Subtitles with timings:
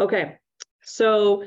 [0.00, 0.36] Okay,
[0.82, 1.44] so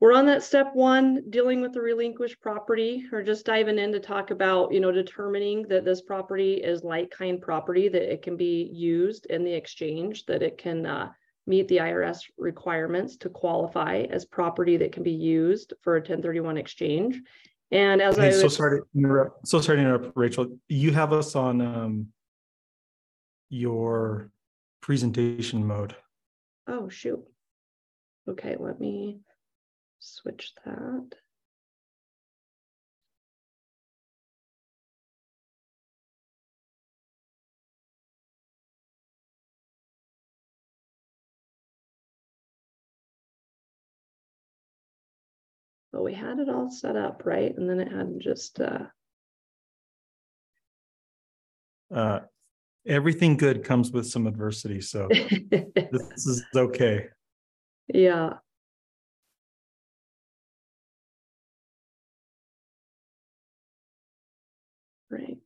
[0.00, 4.00] we're on that step one, dealing with the relinquished property, or just diving in to
[4.00, 8.36] talk about, you know, determining that this property is like kind property, that it can
[8.36, 11.10] be used in the exchange, that it can uh,
[11.46, 16.56] meet the IRS requirements to qualify as property that can be used for a 1031
[16.56, 17.20] exchange.
[17.70, 19.46] And as Hey, I so sorry to interrupt.
[19.46, 20.58] So sorry to interrupt, Rachel.
[20.68, 22.06] You have us on um
[23.48, 24.30] your
[24.80, 25.94] presentation mode.
[26.66, 27.20] oh, shoot.
[28.28, 29.20] Okay, let me
[29.98, 31.08] switch that.
[45.92, 47.52] But we had it all set up, right?
[47.56, 48.86] And then it had just, uh,
[51.92, 52.20] Uh,
[52.86, 55.08] everything good comes with some adversity, so
[55.50, 57.08] this is okay.
[57.94, 58.34] Yeah.
[65.10, 65.38] Right.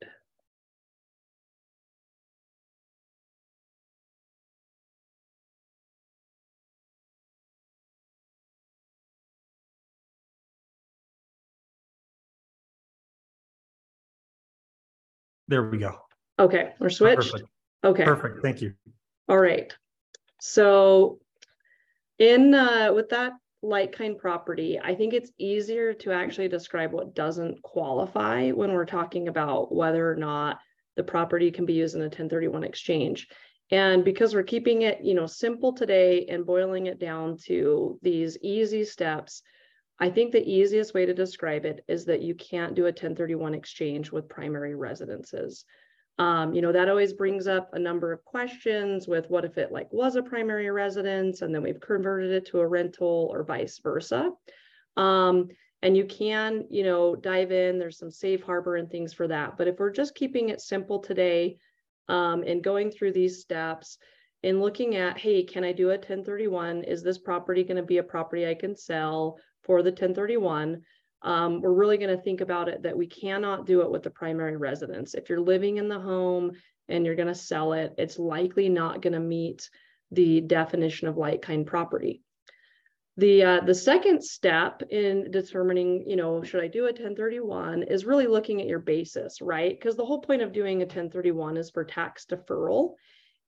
[15.48, 15.98] There we go.
[16.39, 17.17] Okay, we're switched.
[17.33, 17.48] Perfect.
[17.84, 18.05] Okay.
[18.05, 18.42] Perfect.
[18.42, 18.75] Thank you.
[19.29, 19.73] All right.
[20.41, 21.19] So
[22.19, 27.15] in uh, with that like kind property, I think it's easier to actually describe what
[27.15, 30.59] doesn't qualify when we're talking about whether or not
[30.97, 33.27] the property can be used in a 1031 exchange.
[33.70, 38.37] And because we're keeping it, you know, simple today and boiling it down to these
[38.42, 39.42] easy steps,
[39.98, 43.55] I think the easiest way to describe it is that you can't do a 1031
[43.55, 45.65] exchange with primary residences.
[46.19, 49.73] Um, you know, that always brings up a number of questions with what if it
[49.73, 53.81] like was a primary residence and then we've converted it to a rental or vice
[53.83, 54.30] versa.
[54.97, 55.48] Um,
[55.83, 59.57] and you can, you know, dive in, there's some safe harbor and things for that.
[59.58, 61.58] But if we're just keeping it simple today
[62.08, 63.98] um, and going through these steps
[64.42, 66.85] and looking at, hey, can I do a 1031?
[66.85, 70.81] Is this property going to be a property I can sell for the 1031?
[71.24, 74.11] Um, we're really going to think about it that we cannot do it with the
[74.11, 75.14] primary residence.
[75.14, 76.52] If you're living in the home
[76.89, 79.70] and you're going to sell it, it's likely not going to meet
[80.11, 82.20] the definition of like kind property.
[83.17, 88.05] The uh, the second step in determining, you know, should I do a 1031 is
[88.05, 89.70] really looking at your basis, right?
[89.70, 92.95] Because the whole point of doing a 1031 is for tax deferral.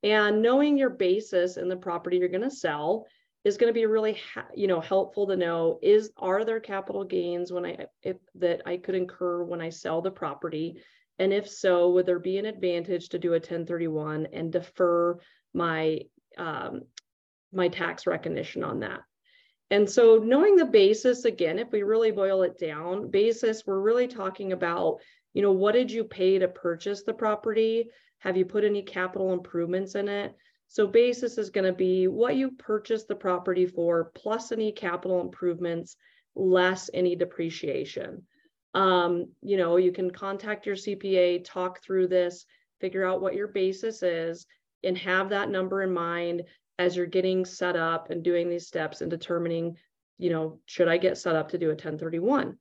[0.02, 3.06] And knowing your basis in the property you're going to sell
[3.46, 4.18] is going to be really
[4.56, 8.76] you know helpful to know is are there capital gains when i if that i
[8.76, 10.82] could incur when i sell the property?
[11.18, 15.18] And if so would there be an advantage to do a 1031 and defer
[15.54, 16.00] my
[16.36, 16.82] um,
[17.52, 19.00] my tax recognition on that?
[19.70, 24.08] And so knowing the basis again if we really boil it down basis we're really
[24.08, 24.98] talking about
[25.34, 27.90] you know what did you pay to purchase the property?
[28.18, 30.34] Have you put any capital improvements in it
[30.68, 35.20] so basis is going to be what you purchased the property for plus any capital
[35.20, 35.96] improvements,
[36.34, 38.26] less any depreciation.
[38.74, 42.44] Um, you know, you can contact your CPA, talk through this,
[42.80, 44.46] figure out what your basis is,
[44.84, 46.42] and have that number in mind
[46.78, 49.76] as you're getting set up and doing these steps and determining,
[50.18, 52.58] you know, should I get set up to do a 1031?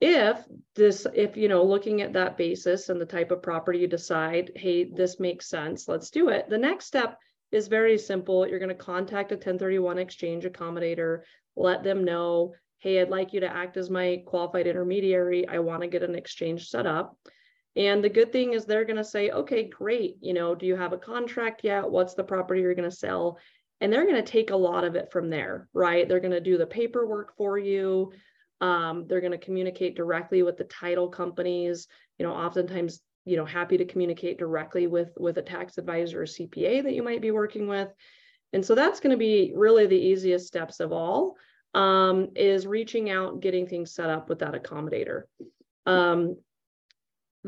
[0.00, 0.44] If
[0.76, 4.52] this if you know looking at that basis and the type of property you decide
[4.54, 6.48] hey this makes sense let's do it.
[6.48, 7.18] The next step
[7.50, 8.46] is very simple.
[8.46, 11.22] You're going to contact a 1031 exchange accommodator
[11.56, 15.48] let them know hey i'd like you to act as my qualified intermediary.
[15.48, 17.16] I want to get an exchange set up.
[17.74, 20.76] And the good thing is they're going to say okay great you know do you
[20.76, 21.90] have a contract yet?
[21.90, 23.38] What's the property you're going to sell?
[23.80, 26.08] And they're going to take a lot of it from there right?
[26.08, 28.12] They're going to do the paperwork for you
[28.60, 31.86] um, they're going to communicate directly with the title companies.
[32.18, 36.26] You know, oftentimes, you know, happy to communicate directly with with a tax advisor or
[36.26, 37.88] CPA that you might be working with.
[38.52, 41.36] And so that's going to be really the easiest steps of all
[41.74, 45.22] um, is reaching out, getting things set up with that accommodator.
[45.86, 46.36] Um,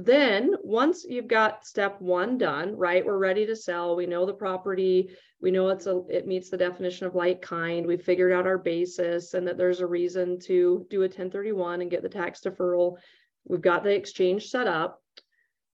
[0.04, 3.96] then once you've got step one done, right, we're ready to sell.
[3.96, 5.10] We know the property.
[5.40, 7.86] We know it's a it meets the definition of like kind.
[7.86, 11.90] We figured out our basis and that there's a reason to do a 1031 and
[11.90, 12.98] get the tax deferral.
[13.46, 15.02] We've got the exchange set up.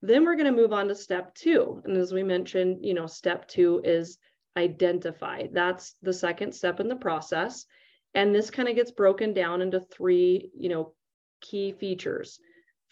[0.01, 1.81] Then we're going to move on to step two.
[1.85, 4.17] And as we mentioned, you know, step two is
[4.57, 5.47] identify.
[5.51, 7.65] That's the second step in the process.
[8.13, 10.93] And this kind of gets broken down into three, you know,
[11.41, 12.39] key features.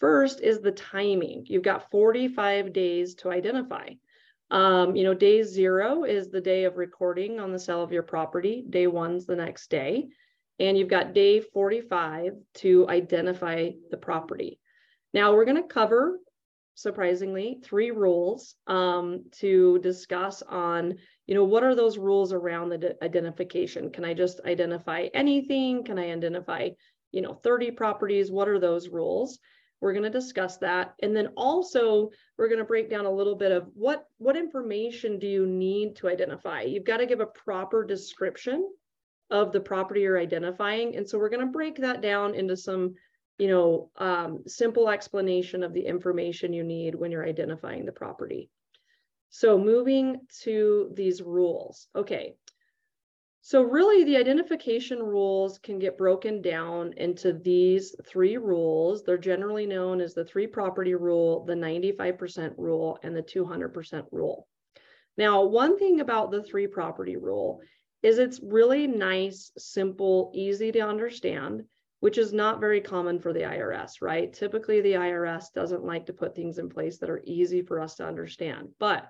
[0.02, 1.46] First is the timing.
[1.46, 3.90] You've got 45 days to identify.
[4.50, 8.02] Um, you know, day zero is the day of recording on the sale of your
[8.02, 8.64] property.
[8.68, 10.08] Day one's the next day.
[10.58, 14.58] And you've got day 45 to identify the property.
[15.14, 16.18] Now we're going to cover,
[16.74, 20.94] surprisingly, three rules um, to discuss on,
[21.28, 23.92] you know, what are those rules around the identification?
[23.92, 25.84] Can I just identify anything?
[25.84, 26.70] Can I identify,
[27.12, 28.32] you know, 30 properties?
[28.32, 29.38] What are those rules?
[29.82, 30.94] We're going to discuss that.
[31.02, 35.18] And then also we're going to break down a little bit of what, what information
[35.18, 36.62] do you need to identify?
[36.62, 38.70] You've got to give a proper description
[39.28, 40.96] of the property you're identifying.
[40.96, 42.94] And so we're going to break that down into some,
[43.38, 48.50] you know, um, simple explanation of the information you need when you're identifying the property.
[49.30, 51.88] So moving to these rules.
[51.96, 52.36] Okay,
[53.44, 59.02] so really the identification rules can get broken down into these three rules.
[59.02, 64.46] They're generally known as the three property rule, the 95% rule, and the 200% rule.
[65.18, 67.60] Now, one thing about the three property rule
[68.04, 71.64] is it's really nice, simple, easy to understand,
[71.98, 74.32] which is not very common for the IRS, right?
[74.32, 77.96] Typically the IRS doesn't like to put things in place that are easy for us
[77.96, 78.68] to understand.
[78.78, 79.08] But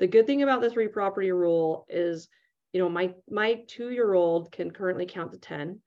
[0.00, 2.28] the good thing about the three property rule is
[2.72, 5.80] you know, my my two-year-old can currently count to 10.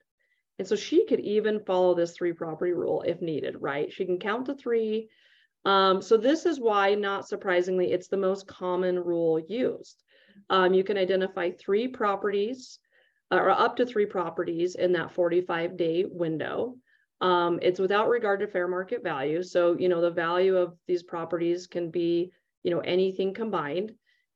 [0.58, 3.92] And so she could even follow this three property rule if needed, right?
[3.92, 5.08] She can count to three.
[5.64, 10.02] Um, so this is why, not surprisingly, it's the most common rule used.
[10.50, 12.78] Um, you can identify three properties
[13.30, 16.76] or up to three properties in that 45 day window.
[17.20, 19.42] Um, it's without regard to fair market value.
[19.42, 22.32] So, you know, the value of these properties can be,
[22.62, 23.92] you know, anything combined.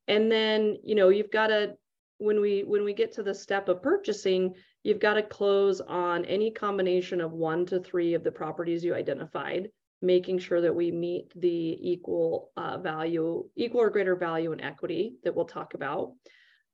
[0.07, 1.77] And then, you know, you've got to
[2.19, 6.25] when we when we get to the step of purchasing, you've got to close on
[6.25, 9.71] any combination of one to three of the properties you identified,
[10.03, 15.15] making sure that we meet the equal uh, value, equal or greater value and equity
[15.25, 16.13] that we'll talk about.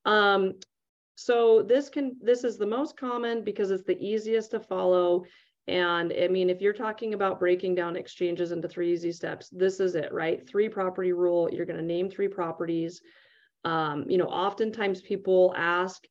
[0.04, 0.54] Um,
[1.16, 5.24] so this can this is the most common because it's the easiest to follow.
[5.66, 9.80] And I mean, if you're talking about breaking down exchanges into three easy steps, this
[9.80, 10.46] is it, right?
[10.46, 11.48] Three property rule.
[11.50, 13.00] You're going to name three properties.
[13.64, 16.06] Um, you know, oftentimes people ask,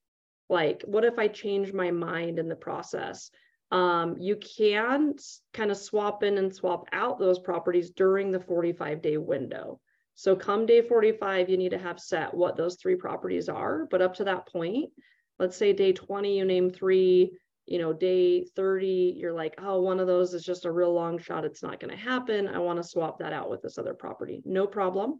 [0.50, 3.30] like, what if I change my mind in the process?
[3.72, 5.16] Um, you can
[5.54, 9.80] kind of swap in and swap out those properties during the 45 day window.
[10.16, 13.88] So come day 45, you need to have set what those three properties are.
[13.90, 14.92] But up to that point,
[15.40, 17.32] let's say day 20, you name three,
[17.66, 21.18] you know, day 30, you're like, oh, one of those is just a real long
[21.18, 21.46] shot.
[21.46, 22.48] It's not going to happen.
[22.48, 24.42] I want to swap that out with this other property.
[24.46, 25.20] No problem.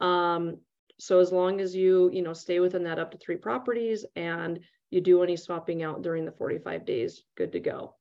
[0.00, 0.56] Um,
[0.98, 4.60] so as long as you, you know, stay within that up to three properties and
[4.90, 7.94] you do any swapping out during the 45 days, good to go.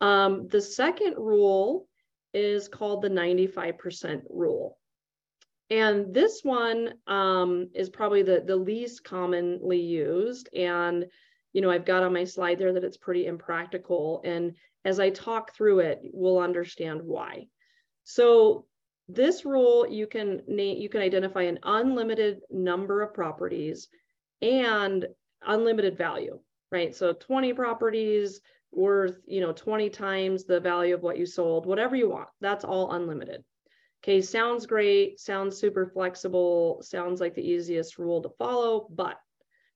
[0.00, 1.88] Um, the second rule
[2.34, 4.78] is called the 95% rule.
[5.70, 10.48] And this one um, is probably the, the least commonly used.
[10.54, 11.06] And,
[11.52, 14.20] you know, I've got on my slide there that it's pretty impractical.
[14.24, 14.54] And
[14.84, 17.46] as I talk through it, we'll understand why.
[18.04, 18.66] So
[19.08, 23.88] this rule, you can you can identify an unlimited number of properties
[24.40, 25.06] and
[25.44, 26.38] unlimited value,
[26.70, 26.94] right?
[26.94, 28.40] So 20 properties
[28.70, 32.28] worth, you know, 20 times the value of what you sold, whatever you want.
[32.40, 33.44] That's all unlimited.
[34.02, 39.16] Okay, sounds great, sounds super flexible, sounds like the easiest rule to follow, but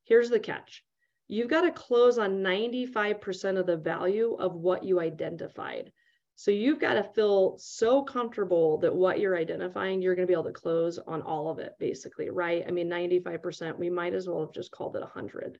[0.05, 0.83] here's the catch.
[1.29, 5.93] You've got to close on 95% of the value of what you identified.
[6.39, 10.35] So you've got to feel so comfortable that what you're identifying, you're going to be
[10.35, 12.63] able to close on all of it, basically, right?
[12.69, 15.59] I mean, 95%, we might as well have just called it 100.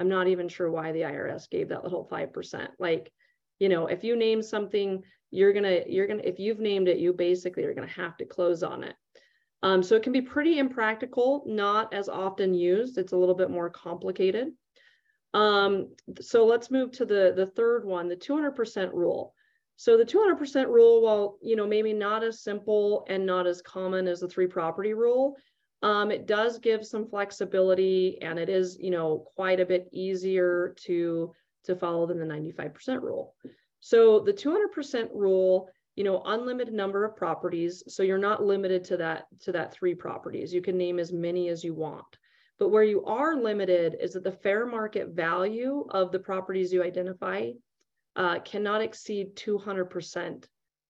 [0.00, 2.68] I'm not even sure why the IRS gave that little 5%.
[2.80, 3.12] Like,
[3.60, 6.88] you know, if you name something, you're going to, you're going to, if you've named
[6.88, 8.96] it, you basically are going to have to close on it.
[9.62, 12.98] Um, so it can be pretty impractical, not as often used.
[12.98, 14.48] It's a little bit more complicated.
[15.34, 19.35] Um, so let's move to the, the third one, the 200% rule.
[19.76, 24.08] So the 200% rule, while you know maybe not as simple and not as common
[24.08, 25.36] as the three property rule,
[25.82, 30.74] um, it does give some flexibility and it is you know quite a bit easier
[30.84, 31.32] to
[31.64, 33.34] to follow than the 95% rule.
[33.80, 37.82] So the 200% rule, you know, unlimited number of properties.
[37.88, 40.54] So you're not limited to that to that three properties.
[40.54, 42.18] You can name as many as you want.
[42.58, 46.82] But where you are limited is that the fair market value of the properties you
[46.82, 47.50] identify
[48.16, 50.44] uh, cannot exceed 200%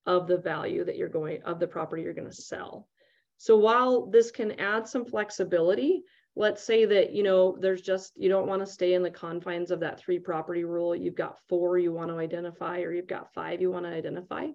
[0.06, 2.88] of the value that you're going of the property you're going to sell.
[3.37, 6.04] So while this can add some flexibility,
[6.37, 9.71] let's say that you know there's just you don't want to stay in the confines
[9.71, 10.95] of that three property rule.
[10.95, 14.47] You've got four you want to identify, or you've got five you want to identify.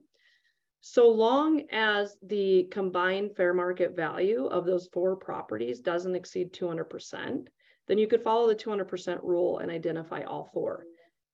[0.79, 7.47] So long as the combined fair market value of those four properties doesn't exceed 200%,
[7.87, 10.85] then you could follow the 200% rule and identify all four.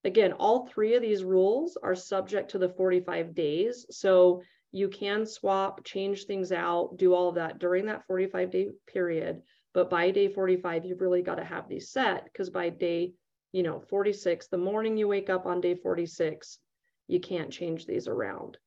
[0.03, 3.85] Again, all three of these rules are subject to the 45 days.
[3.89, 8.69] So you can swap, change things out, do all of that during that 45 day
[8.85, 9.41] period.
[9.73, 13.13] But by day 45, you've really got to have these set because by day,
[13.51, 16.59] you know, 46, the morning you wake up on day 46,
[17.07, 18.57] you can't change these around.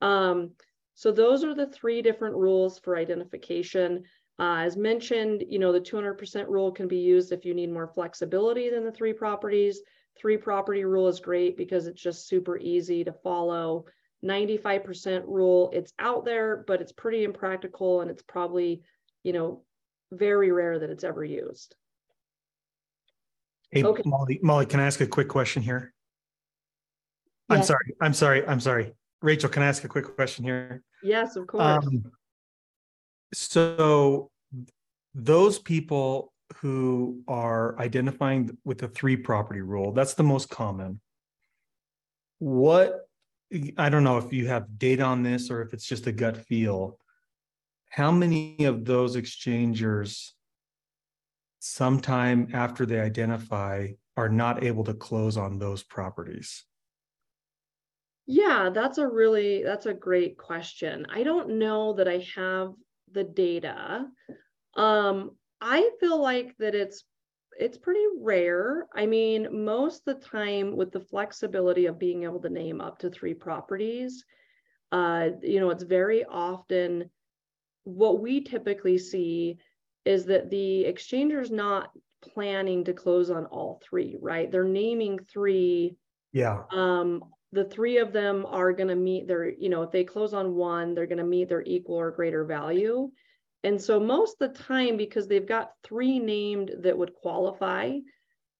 [0.00, 0.52] Um,
[0.94, 4.04] so those are the three different rules for identification.
[4.38, 7.86] Uh, as mentioned, you know, the 200% rule can be used if you need more
[7.86, 9.80] flexibility than the three properties.
[10.18, 13.86] Three property rule is great because it's just super easy to follow.
[14.24, 18.82] 95% rule, it's out there, but it's pretty impractical and it's probably,
[19.24, 19.64] you know,
[20.12, 21.74] very rare that it's ever used.
[23.70, 24.02] Hey, Okay.
[24.04, 25.92] Molly, Molly, can I ask a quick question here?
[27.48, 28.94] I'm sorry, I'm sorry, I'm sorry.
[29.20, 30.82] Rachel, can I ask a quick question here?
[31.02, 31.84] Yes, of course.
[31.84, 32.04] Um,
[33.34, 34.30] so
[35.14, 41.00] those people who are identifying with the three property rule, that's the most common.
[42.38, 43.08] What,
[43.76, 46.36] I don't know if you have data on this or if it's just a gut
[46.36, 46.98] feel.
[47.90, 50.34] How many of those exchangers
[51.58, 56.64] sometime after they identify are not able to close on those properties?
[58.26, 61.06] Yeah, that's a really that's a great question.
[61.12, 62.72] I don't know that I have
[63.10, 64.06] the data.
[64.76, 67.04] Um, I feel like that it's
[67.58, 68.86] it's pretty rare.
[68.94, 72.98] I mean, most of the time with the flexibility of being able to name up
[72.98, 74.24] to three properties,
[74.92, 77.10] uh, you know, it's very often
[77.84, 79.58] what we typically see
[80.04, 81.90] is that the exchanger's not
[82.22, 84.50] planning to close on all three, right?
[84.50, 85.96] They're naming three
[86.32, 90.04] Yeah, um, the three of them are going to meet their, you know, if they
[90.04, 93.10] close on one, they're going to meet their equal or greater value.
[93.64, 97.98] And so most of the time, because they've got three named that would qualify,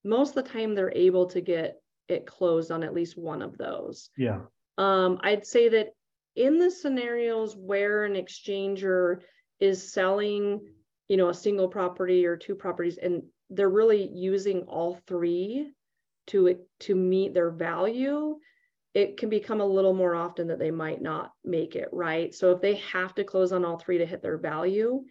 [0.04, 3.56] most of the time they're able to get it closed on at least one of
[3.58, 4.10] those.
[4.16, 4.40] yeah,
[4.78, 5.88] Um, I'd say that
[6.36, 9.20] in the scenarios where an exchanger
[9.60, 10.60] is selling,
[11.08, 15.72] you know, a single property or two properties, and they're really using all three
[16.28, 18.38] to to meet their value,
[18.94, 22.34] it can become a little more often that they might not make it right.
[22.34, 25.02] So if they have to close on all three to hit their value,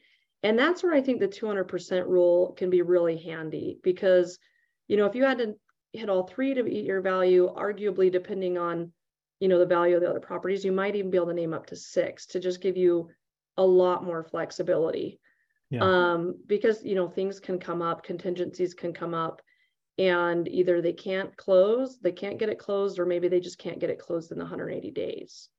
[0.44, 4.40] and that's where I think the 200% rule can be really handy because,
[4.88, 5.56] you know, if you had to
[5.94, 8.92] hit all three to meet your value, arguably depending on
[9.42, 11.54] you know the value of the other properties you might even be able to name
[11.54, 13.10] up to six to just give you
[13.58, 15.20] a lot more flexibility
[15.70, 19.42] yeah, um because you know things can come up contingencies can come up
[20.02, 23.80] and either they can't close they can't get it closed or maybe they just can't
[23.80, 25.50] get it closed in the 180 days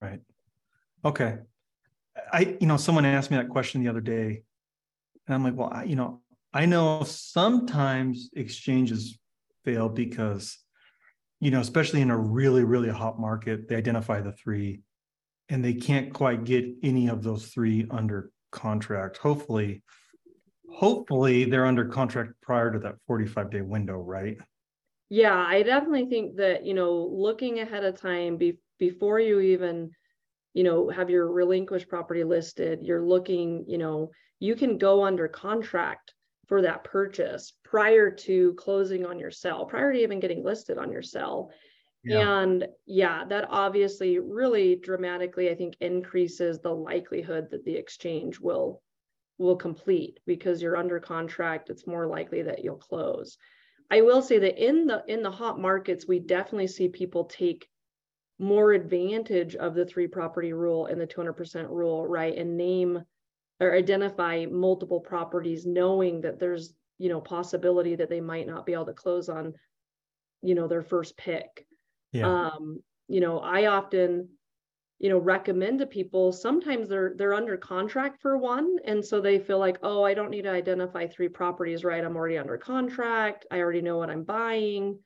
[0.00, 0.20] right.
[1.04, 1.38] Okay.
[2.32, 4.42] I, you know, someone asked me that question the other day.
[5.26, 6.20] And I'm like, well, I, you know,
[6.52, 9.18] I know sometimes exchanges
[9.64, 10.58] fail because,
[11.40, 14.82] you know, especially in a really, really hot market, they identify the three
[15.48, 19.18] and they can't quite get any of those three under contract.
[19.18, 19.82] Hopefully,
[20.74, 24.36] hopefully they're under contract prior to that 45 day window, right?
[25.10, 29.90] yeah i definitely think that you know looking ahead of time be, before you even
[30.54, 35.28] you know have your relinquished property listed you're looking you know you can go under
[35.28, 36.14] contract
[36.48, 40.90] for that purchase prior to closing on your sell prior to even getting listed on
[40.90, 41.50] your sell
[42.06, 48.82] and yeah that obviously really dramatically i think increases the likelihood that the exchange will
[49.38, 53.36] will complete because you're under contract it's more likely that you'll close.
[53.90, 57.68] I will say that in the in the hot markets we definitely see people take
[58.38, 62.36] more advantage of the three property rule and the 200% rule right?
[62.36, 63.02] And name
[63.60, 68.72] or identify multiple properties knowing that there's you know possibility that they might not be
[68.72, 69.54] able to close on
[70.42, 71.66] you know their first pick.
[72.12, 72.28] Yeah.
[72.28, 74.28] um you know i often
[74.98, 79.38] you know recommend to people sometimes they're they're under contract for one and so they
[79.38, 83.44] feel like oh i don't need to identify three properties right i'm already under contract
[83.50, 84.98] i already know what i'm buying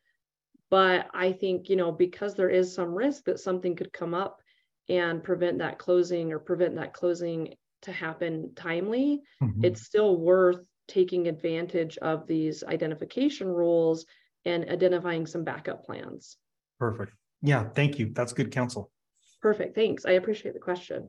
[0.70, 4.40] but i think you know because there is some risk that something could come up
[4.88, 9.64] and prevent that closing or prevent that closing to happen timely Mhm.
[9.64, 14.06] it's still worth taking advantage of these identification rules
[14.44, 16.36] and identifying some backup plans
[16.78, 17.12] Perfect.
[17.42, 18.12] Yeah, thank you.
[18.12, 18.92] That's good counsel.
[19.40, 20.04] Perfect, thanks.
[20.04, 21.08] I appreciate the question.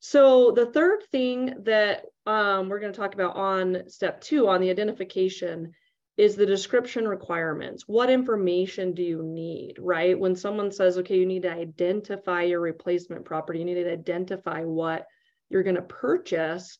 [0.00, 4.60] So the third thing that um, we're going to talk about on step two on
[4.60, 5.72] the identification
[6.16, 7.84] is the description requirements.
[7.86, 10.18] What information do you need, right?
[10.18, 14.62] When someone says, okay, you need to identify your replacement property, you need to identify
[14.62, 15.06] what
[15.48, 16.78] you're going to purchase.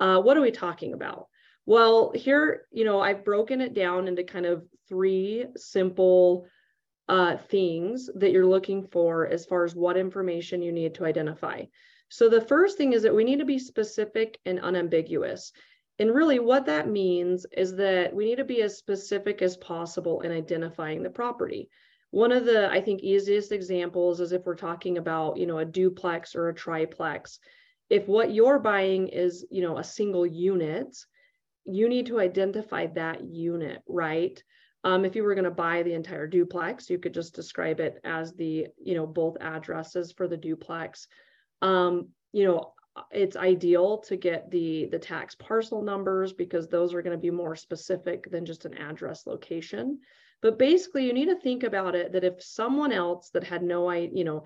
[0.00, 1.28] Uh, what are we talking about?
[1.66, 6.46] Well, here, you know, I've broken it down into kind of three simple
[7.08, 11.62] uh, things that you're looking for as far as what information you need to identify.
[12.08, 15.52] So the first thing is that we need to be specific and unambiguous.
[15.98, 20.22] And really, what that means is that we need to be as specific as possible
[20.22, 21.68] in identifying the property.
[22.10, 25.64] One of the, I think, easiest examples is if we're talking about, you know, a
[25.64, 27.38] duplex or a triplex.
[27.90, 30.96] If what you're buying is, you know, a single unit,
[31.64, 34.42] you need to identify that unit, right?
[34.84, 38.00] Um, if you were going to buy the entire duplex, you could just describe it
[38.04, 41.08] as the, you know, both addresses for the duplex.
[41.62, 42.74] Um, you know,
[43.10, 47.30] it's ideal to get the the tax parcel numbers because those are going to be
[47.30, 49.98] more specific than just an address location
[50.42, 53.88] but basically you need to think about it that if someone else that had no
[53.88, 54.44] i you know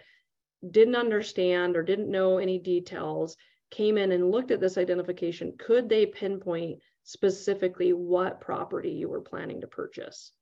[0.71, 3.37] didn't understand or didn't know any details
[3.71, 6.78] came in and looked at this identification could they pinpoint
[7.09, 10.33] specifically what property you were planning to purchase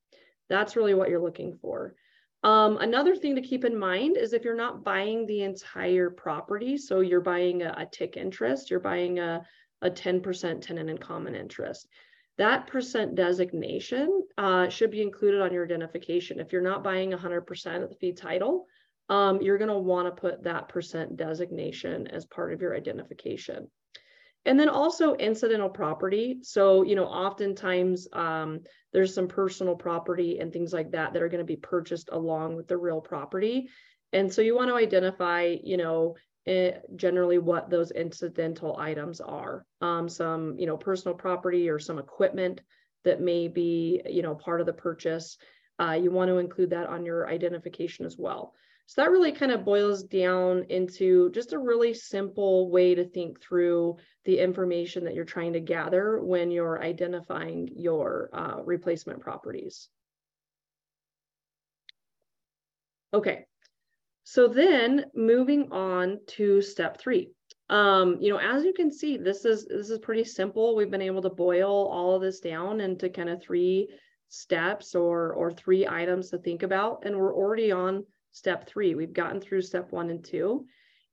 [0.49, 1.95] that's really what you're looking for
[2.43, 6.77] um, another thing to keep in mind is if you're not buying the entire property,
[6.77, 9.45] so you're buying a, a TIC interest, you're buying a,
[9.83, 11.89] a 10% tenant in common interest.
[12.39, 16.39] That percent designation uh, should be included on your identification.
[16.39, 18.67] If you're not buying 100% of the fee title,
[19.09, 23.69] um, you're going to want to put that percent designation as part of your identification.
[24.47, 26.39] And then also incidental property.
[26.43, 28.61] So, you know, oftentimes um,
[28.93, 32.57] there's some personal property and things like that that are going to be purchased along
[32.57, 33.69] with the real property.
[34.13, 36.15] And so you want to identify, you know,
[36.47, 39.67] eh, generally what those incidental items are.
[39.81, 42.61] Um, some, you know, personal property or some equipment
[43.05, 45.39] that may be, you know, part of the purchase.
[45.81, 48.55] Uh, you want to include that on your identification as well.
[48.87, 53.41] So that really kind of boils down into just a really simple way to think
[53.41, 59.89] through the information that you're trying to gather when you're identifying your uh, replacement properties.
[63.13, 63.47] Okay,
[64.23, 67.31] so then moving on to step three.
[67.69, 70.77] Um, you know, as you can see, this is this is pretty simple.
[70.77, 73.89] We've been able to boil all of this down into kind of three
[74.29, 78.05] steps or or three items to think about, and we're already on
[78.37, 78.95] step three.
[78.95, 80.67] We've gotten through step one and two.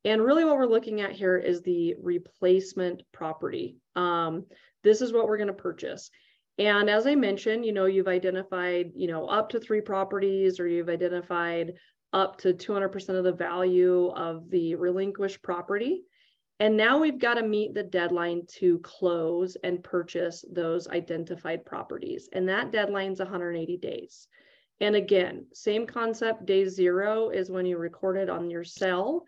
[0.04, 3.78] And really what we're looking at here is the replacement property.
[3.96, 4.46] Um,
[4.84, 6.12] this is what we're going to purchase.
[6.58, 10.68] And as I mentioned, you know, you've identified, you know, up to three properties or
[10.68, 11.74] you've identified
[12.12, 16.04] up to 200% of the value of the relinquished property.
[16.60, 22.30] And now we've got to meet the deadline to close and purchase those identified properties.
[22.34, 24.28] And that deadline's 180 days.
[24.80, 29.26] And again, same concept, day zero is when you record it on your sell.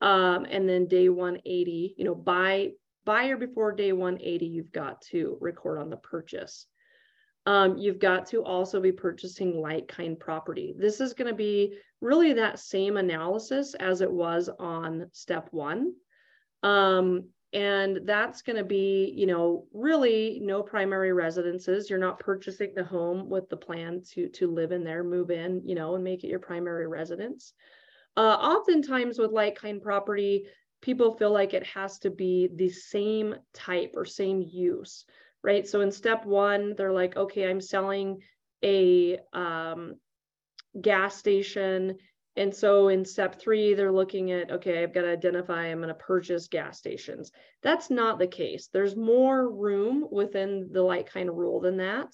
[0.00, 2.72] Um, and then day 180, you know, by
[3.04, 6.66] by or before day 180, you've got to record on the purchase.
[7.46, 10.74] Um, you've got to also be purchasing like kind property.
[10.76, 15.92] This is going to be really that same analysis as it was on step one.
[16.64, 21.88] Um, and that's going to be you know really no primary residences.
[21.88, 25.62] You're not purchasing the home with the plan to to live in there move in
[25.64, 27.54] you know and make it your primary residence.
[28.16, 30.44] Uh, oftentimes with like kind property
[30.82, 35.04] people feel like it has to be the same type or same use
[35.42, 35.66] right?
[35.66, 38.18] So in step one they're like okay i'm selling
[38.64, 39.94] a um,
[40.80, 41.96] gas station
[42.36, 45.88] and so in step three, they're looking at, okay, I've got to identify, I'm going
[45.88, 47.32] to purchase gas stations.
[47.62, 48.68] That's not the case.
[48.70, 52.08] There's more room within the like kind of rule than that.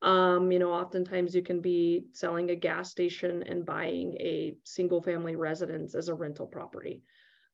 [0.00, 5.02] Um, you know, oftentimes you can be selling a gas station and buying a single
[5.02, 7.02] family residence as a rental property.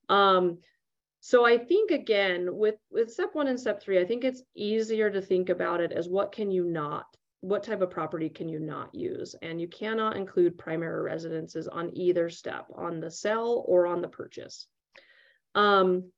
[0.08, 0.58] Um,
[1.20, 5.10] so I think again, with, with step one and step three, I think it's easier
[5.10, 7.06] to think about it as what can you not
[7.44, 9.34] what type of property can you not use?
[9.42, 14.08] And you cannot include primary residences on either step, on the sell or on the
[14.08, 14.66] purchase.
[15.54, 16.10] Um,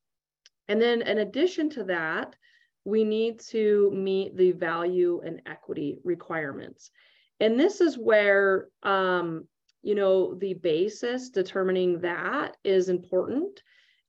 [0.68, 2.36] and then in addition to that,
[2.84, 6.92] we need to meet the value and equity requirements.
[7.40, 9.48] And this is where, um,
[9.82, 13.64] you know, the basis determining that is important.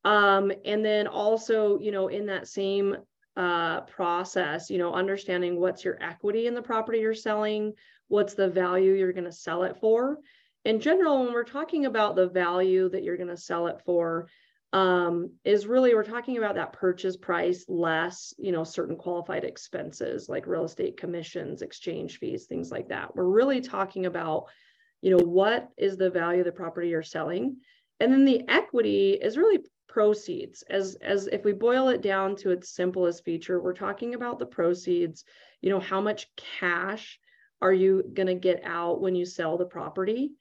[0.06, 2.96] Um, and then also, you know, in that same
[3.38, 7.71] uh, process, you know, understanding what's your equity in the property you're selling,
[8.08, 10.17] what's the value you're going to sell it for.
[10.65, 14.28] In general, when we're talking about the value that you're going to sell it for,
[14.73, 20.28] um, is really we're talking about that purchase price less, you know, certain qualified expenses
[20.28, 23.15] like real estate commissions, exchange fees, things like that.
[23.15, 24.45] We're really talking about,
[25.02, 27.58] you know, what is the value of the property you're selling,
[28.00, 30.63] and then the equity is really proceeds.
[30.69, 34.45] As as if we boil it down to its simplest feature, we're talking about the
[34.45, 35.23] proceeds.
[35.62, 37.19] You know, how much cash
[37.62, 40.32] are you going to get out when you sell the property?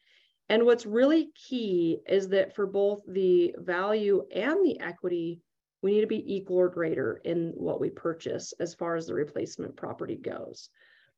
[0.49, 5.41] And what's really key is that for both the value and the equity,
[5.83, 9.15] we need to be equal or greater in what we purchase as far as the
[9.15, 10.69] replacement property goes.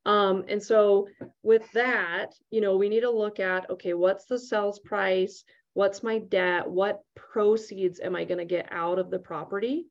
[0.05, 1.07] Um, and so
[1.43, 5.43] with that, you know, we need to look at, okay, what's the sales price?
[5.73, 6.69] What's my debt?
[6.69, 9.85] What proceeds am I going to get out of the property?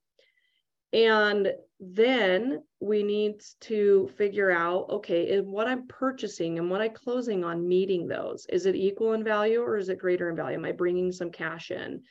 [0.92, 6.94] And then we need to figure out okay, is what I'm purchasing and what I'm
[6.94, 8.46] closing on meeting those?
[8.48, 10.56] Is it equal in value or is it greater in value?
[10.56, 12.02] Am I bringing some cash in?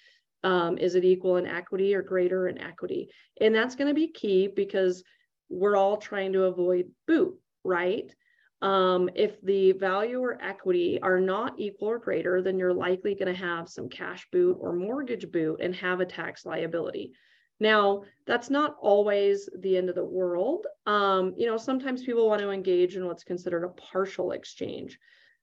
[0.44, 3.10] Um, is it equal in equity or greater in equity?
[3.42, 5.04] And that's going to be key because
[5.50, 8.14] we're all trying to avoid boot, right?
[8.62, 13.34] Um, if the value or equity are not equal or greater, then you're likely going
[13.34, 17.14] to have some cash boot or mortgage boot and have a tax liability.
[17.60, 20.66] Now, that's not always the end of the world.
[20.86, 25.00] Um, you know, sometimes people want to engage in what's considered a partial exchange.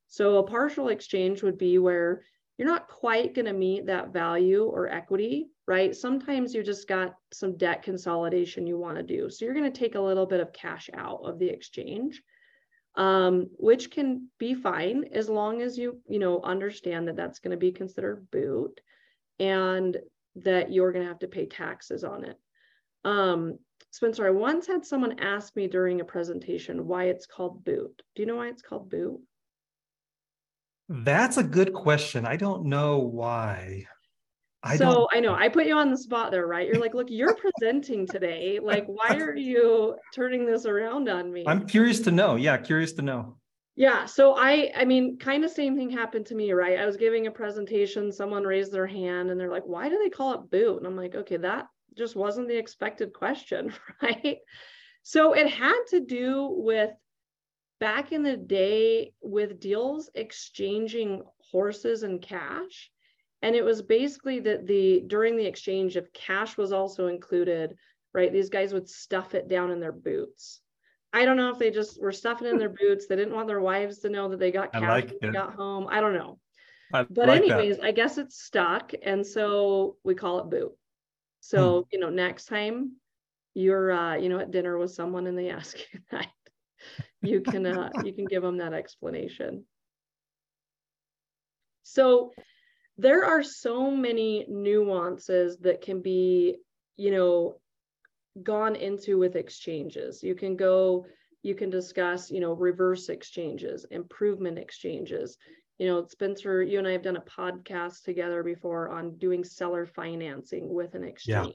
[0.07, 2.23] So, a partial exchange would be where
[2.57, 5.93] you're not quite going to meet that value or equity, right?
[5.93, 9.29] Sometimes you just got some debt consolidation you want to do.
[9.29, 12.21] So, you're going to take a little bit of cash out of the exchange.
[12.97, 17.51] Um, which can be fine as long as you you know understand that that's going
[17.51, 18.79] to be considered boot
[19.37, 19.97] and
[20.37, 22.37] that you're going to have to pay taxes on it.
[23.03, 23.59] Um,
[23.91, 28.01] Spencer, I once had someone ask me during a presentation why it's called boot.
[28.15, 29.21] Do you know why it's called boot?
[30.89, 32.25] That's a good question.
[32.25, 33.85] I don't know why.
[34.65, 35.09] I so don't...
[35.13, 36.67] I know I put you on the spot there, right?
[36.67, 38.59] You're like, look, you're presenting today.
[38.61, 41.43] Like, why are you turning this around on me?
[41.47, 42.35] I'm curious to know.
[42.35, 43.37] Yeah, curious to know.
[43.75, 46.79] Yeah, so I I mean kind of same thing happened to me, right?
[46.79, 50.09] I was giving a presentation, someone raised their hand and they're like, "Why do they
[50.09, 54.37] call it boot?" And I'm like, "Okay, that just wasn't the expected question, right?"
[55.03, 56.91] So it had to do with
[57.79, 62.89] back in the day with deals exchanging horses and cash.
[63.45, 67.77] And it was basically that the during the exchange if cash was also included,
[68.13, 68.33] right?
[68.33, 70.61] These guys would stuff it down in their boots
[71.15, 73.07] I don't know if they just were stuffing in their boots.
[73.07, 75.53] They didn't want their wives to know that they got cash like when they got
[75.53, 75.87] home.
[75.89, 76.39] I don't know.
[76.93, 77.85] I but like anyways, that.
[77.85, 80.73] I guess it's stuck, and so we call it boot.
[81.39, 81.87] So hmm.
[81.91, 82.97] you know, next time
[83.53, 86.27] you're uh, you know at dinner with someone and they ask you that,
[87.21, 89.63] you can uh, you can give them that explanation.
[91.83, 92.33] So
[92.97, 96.55] there are so many nuances that can be
[96.97, 97.59] you know
[98.43, 100.23] gone into with exchanges.
[100.23, 101.05] You can go,
[101.41, 105.37] you can discuss, you know, reverse exchanges, improvement exchanges.
[105.77, 109.85] You know, Spencer, you and I have done a podcast together before on doing seller
[109.85, 111.47] financing with an exchange.
[111.47, 111.51] Yeah.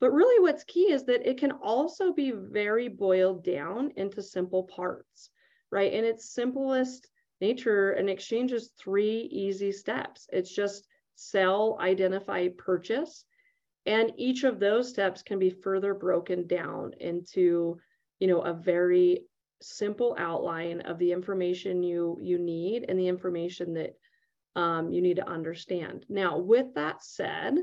[0.00, 4.64] But really, what's key is that it can also be very boiled down into simple
[4.64, 5.30] parts,
[5.70, 5.92] right?
[5.92, 7.08] In its simplest
[7.42, 10.28] nature, an exchange is three easy steps.
[10.32, 13.26] It's just sell, identify, purchase.
[13.84, 17.78] And each of those steps can be further broken down into
[18.20, 19.24] you know a very
[19.60, 23.94] simple outline of the information you you need and the information that
[24.54, 26.06] um, you need to understand.
[26.08, 27.58] Now with that said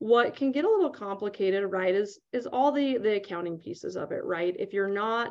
[0.00, 4.12] what can get a little complicated right is is all the the accounting pieces of
[4.12, 4.54] it right?
[4.58, 5.30] If you're not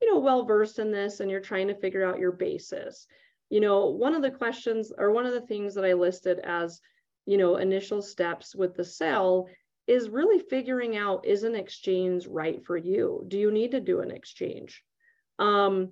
[0.00, 3.06] you know well versed in this and you're trying to figure out your basis
[3.52, 6.80] you know one of the questions or one of the things that i listed as
[7.26, 9.46] you know initial steps with the sale
[9.86, 13.24] is really figuring out is an exchange right for you?
[13.28, 14.82] Do you need to do an exchange?
[15.38, 15.90] Um,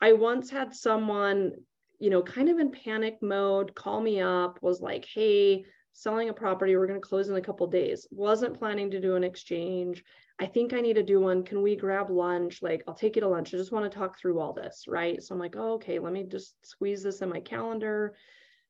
[0.00, 1.52] I once had someone,
[1.98, 6.32] you know, kind of in panic mode call me up, was like, hey, selling a
[6.32, 8.06] property, we're going to close in a couple days.
[8.10, 10.02] Wasn't planning to do an exchange.
[10.38, 11.42] I think I need to do one.
[11.42, 12.62] Can we grab lunch?
[12.62, 13.52] Like, I'll take you to lunch.
[13.52, 15.22] I just want to talk through all this, right?
[15.22, 18.14] So I'm like, oh, okay, let me just squeeze this in my calendar.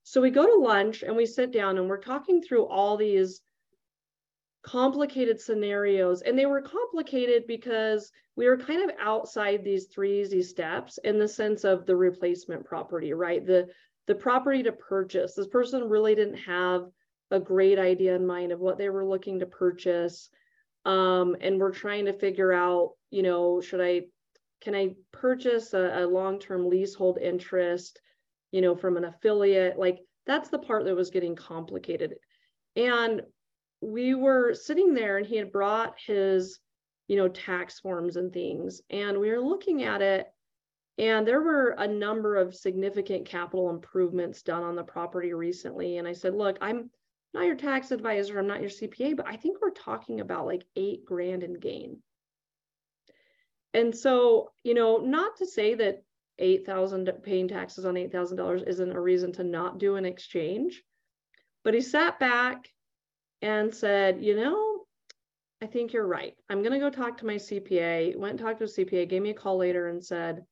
[0.02, 3.42] So we go to lunch and we sit down and we're talking through all these
[4.62, 10.42] complicated scenarios and they were complicated because we were kind of outside these three easy
[10.42, 13.66] steps in the sense of the replacement property right the
[14.06, 16.88] the property to purchase this person really didn't have
[17.30, 20.30] a great idea in mind of what they were looking to purchase
[20.86, 24.02] um, and we're trying to figure out you know should i
[24.60, 28.00] can i purchase a, a long-term leasehold interest
[28.50, 32.14] you know from an affiliate like that's the part that was getting complicated
[32.76, 33.22] and
[33.80, 36.58] we were sitting there and he had brought his,
[37.08, 40.26] you know, tax forms and things, and we were looking at it.
[40.98, 45.96] And there were a number of significant capital improvements done on the property recently.
[45.96, 46.90] And I said, look, I'm
[47.32, 50.64] not your tax advisor, I'm not your CPA, but I think we're talking about like
[50.76, 51.98] eight grand in gain.
[53.72, 56.02] And so, you know, not to say that
[56.38, 60.82] 8,000 paying taxes on $8,000 isn't a reason to not do an exchange,
[61.62, 62.68] but he sat back
[63.42, 64.84] and said, you know,
[65.62, 66.34] I think you're right.
[66.48, 68.16] I'm going to go talk to my CPA.
[68.16, 70.42] Went and talked to a CPA, gave me a call later and said,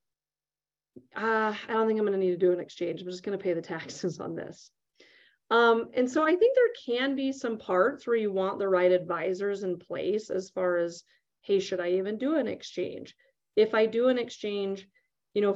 [1.16, 3.00] uh, I don't think I'm going to need to do an exchange.
[3.00, 4.70] I'm just going to pay the taxes on this.
[5.50, 8.92] Um, and so I think there can be some parts where you want the right
[8.92, 11.04] advisors in place as far as,
[11.40, 13.14] hey, should I even do an exchange?
[13.56, 14.86] If I do an exchange,
[15.34, 15.54] you know,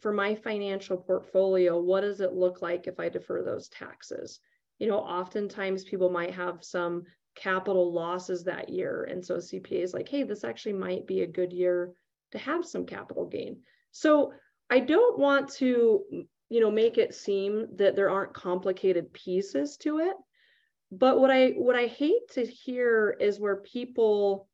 [0.00, 4.40] for my financial portfolio, what does it look like if I defer those taxes?
[4.78, 7.04] You know, oftentimes people might have some
[7.34, 9.04] capital losses that year.
[9.04, 11.92] And so CPA is like, hey, this actually might be a good year
[12.32, 13.60] to have some capital gain.
[13.90, 14.32] So
[14.70, 19.98] I don't want to you know make it seem that there aren't complicated pieces to
[19.98, 20.16] it.
[20.90, 24.48] But what i what i hate to hear is where people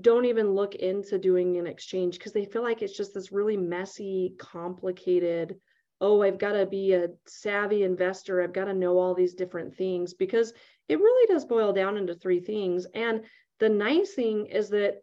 [0.00, 3.56] don't even look into doing an exchange because they feel like it's just this really
[3.56, 5.56] messy complicated
[6.00, 8.42] oh i've got to be a savvy investor.
[8.42, 10.52] I've got to know all these different things because
[10.88, 12.86] it really does boil down into three things.
[12.94, 13.22] And
[13.60, 14.96] the nice thing is that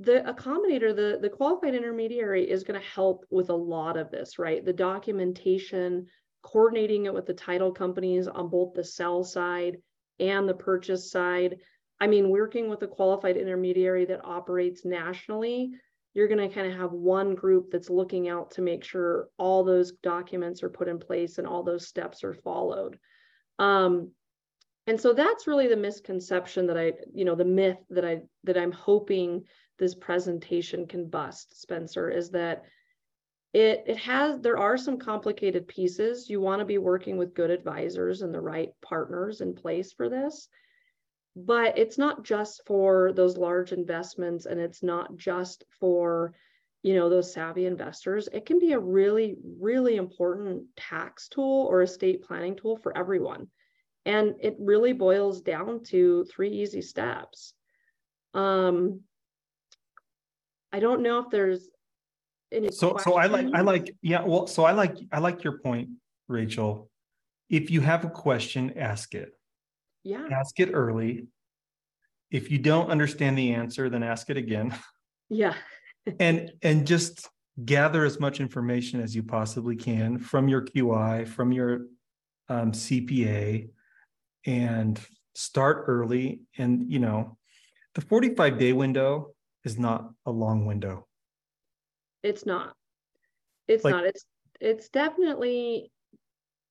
[0.00, 4.38] the accommodator, the, the qualified intermediary is going to help with a lot of this,
[4.38, 4.64] right?
[4.64, 6.06] The documentation,
[6.42, 9.78] coordinating it with the title companies on both the sell side
[10.20, 11.56] and the purchase side.
[12.00, 15.72] I mean, working with a qualified intermediary that operates nationally,
[16.14, 19.64] you're going to kind of have one group that's looking out to make sure all
[19.64, 22.98] those documents are put in place and all those steps are followed.
[23.58, 24.12] Um,
[24.86, 28.56] and so that's really the misconception that I, you know, the myth that I that
[28.56, 29.44] I'm hoping
[29.78, 32.64] this presentation can bust, Spencer, is that
[33.54, 36.28] it it has there are some complicated pieces.
[36.28, 40.08] You want to be working with good advisors and the right partners in place for
[40.08, 40.48] this.
[41.34, 46.34] But it's not just for those large investments and it's not just for
[46.82, 51.82] you know those savvy investors it can be a really really important tax tool or
[51.82, 53.48] estate planning tool for everyone
[54.04, 57.52] and it really boils down to three easy steps
[58.34, 59.00] um,
[60.72, 61.68] I don't know if there's
[62.52, 62.70] any.
[62.70, 65.90] So, so I like, I like, yeah, well, so I like, I like your point,
[66.28, 66.90] Rachel.
[67.48, 69.32] If you have a question, ask it.
[70.04, 70.26] Yeah.
[70.30, 71.26] Ask it early.
[72.30, 74.74] If you don't understand the answer, then ask it again.
[75.28, 75.54] Yeah.
[76.20, 77.28] and and just
[77.64, 81.86] gather as much information as you possibly can from your QI, from your
[82.48, 83.68] um, CPA,
[84.46, 85.00] and
[85.34, 86.40] start early.
[86.56, 87.36] And you know,
[87.94, 91.06] the 45 day window is not a long window.
[92.22, 92.74] It's not.
[93.66, 94.04] It's like, not.
[94.06, 94.24] It's
[94.60, 95.90] it's definitely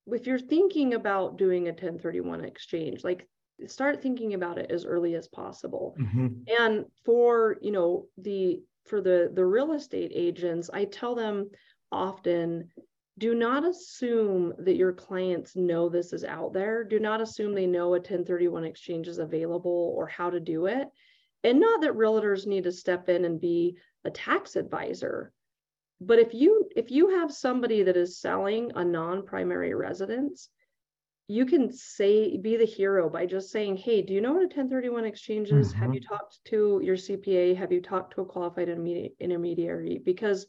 [0.08, 3.28] if you're thinking about doing a 1031 exchange, like
[3.66, 5.96] start thinking about it as early as possible.
[6.00, 6.28] Mm-hmm.
[6.60, 11.50] And for, you know, the for the the real estate agents, I tell them
[11.92, 12.70] often
[13.18, 16.84] do not assume that your clients know this is out there.
[16.84, 20.88] Do not assume they know a 1031 exchange is available or how to do it.
[21.48, 25.32] And not that realtors need to step in and be a tax advisor,
[26.02, 30.50] but if you if you have somebody that is selling a non-primary residence,
[31.30, 34.48] you can say be the hero by just saying, "Hey, do you know what a
[34.48, 35.72] 1031 exchange is?
[35.72, 35.82] Mm-hmm.
[35.84, 37.56] Have you talked to your CPA?
[37.56, 40.48] Have you talked to a qualified intermediary?" Because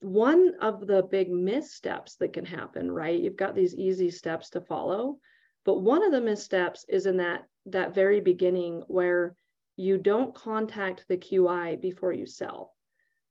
[0.00, 3.20] one of the big missteps that can happen, right?
[3.20, 5.20] You've got these easy steps to follow,
[5.68, 9.36] but one of the missteps is in that that very beginning where
[9.76, 12.72] you don't contact the QI before you sell,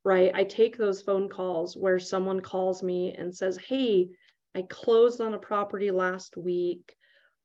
[0.05, 0.29] right?
[0.35, 4.09] I take those phone calls where someone calls me and says, Hey,
[4.53, 6.95] I closed on a property last week.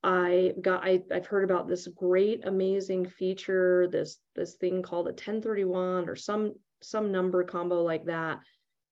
[0.03, 5.13] I got I, I've heard about this great, amazing feature, this this thing called a
[5.13, 6.53] 1031 or some
[6.83, 8.41] some number combo like that,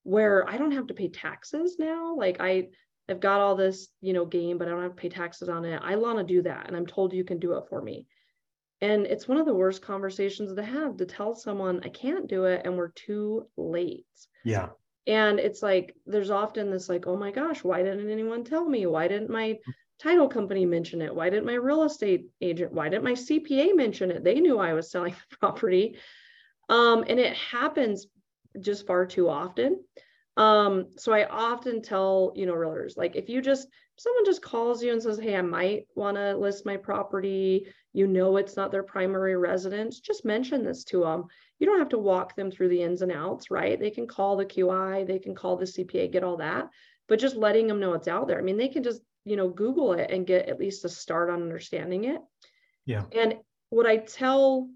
[0.04, 2.16] where I don't have to pay taxes now.
[2.16, 2.68] Like I
[3.10, 5.64] I've got all this, you know, gain, but I don't have to pay taxes on
[5.64, 5.80] it.
[5.82, 6.66] I want to do that.
[6.66, 8.06] And I'm told you can do it for me.
[8.80, 12.44] And it's one of the worst conversations to have to tell someone I can't do
[12.44, 14.06] it and we're too late.
[14.44, 14.70] Yeah.
[15.06, 18.86] And it's like there's often this like, oh my gosh, why didn't anyone tell me?
[18.86, 19.58] Why didn't my
[19.98, 21.14] title company mention it?
[21.14, 22.72] Why didn't my real estate agent?
[22.72, 24.24] Why didn't my CPA mention it?
[24.24, 25.96] They knew I was selling the property.
[26.68, 28.06] Um, and it happens
[28.60, 29.82] just far too often.
[30.40, 34.83] Um, so I often tell, you know, realtors, like if you just someone just calls
[34.83, 38.72] you and says, Hey, I might want to list my property, you know it's not
[38.72, 41.26] their primary residence, just mention this to them.
[41.59, 43.79] You don't have to walk them through the ins and outs, right?
[43.79, 46.70] They can call the QI, they can call the CPA, get all that,
[47.07, 48.38] but just letting them know it's out there.
[48.38, 51.29] I mean, they can just, you know, Google it and get at least a start
[51.29, 52.22] on understanding it.
[52.87, 53.03] Yeah.
[53.12, 53.35] And
[53.68, 54.70] what I tell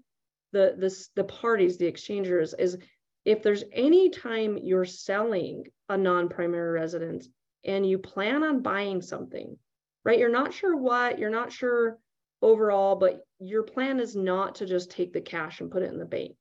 [0.51, 2.77] the the, the parties, the exchangers, is
[3.25, 7.27] if there's any time you're selling a non-primary residence
[7.65, 9.57] and you plan on buying something,
[10.03, 10.19] right?
[10.19, 11.97] You're not sure what, you're not sure
[12.41, 15.97] overall, but your plan is not to just take the cash and put it in
[15.97, 16.35] the bank.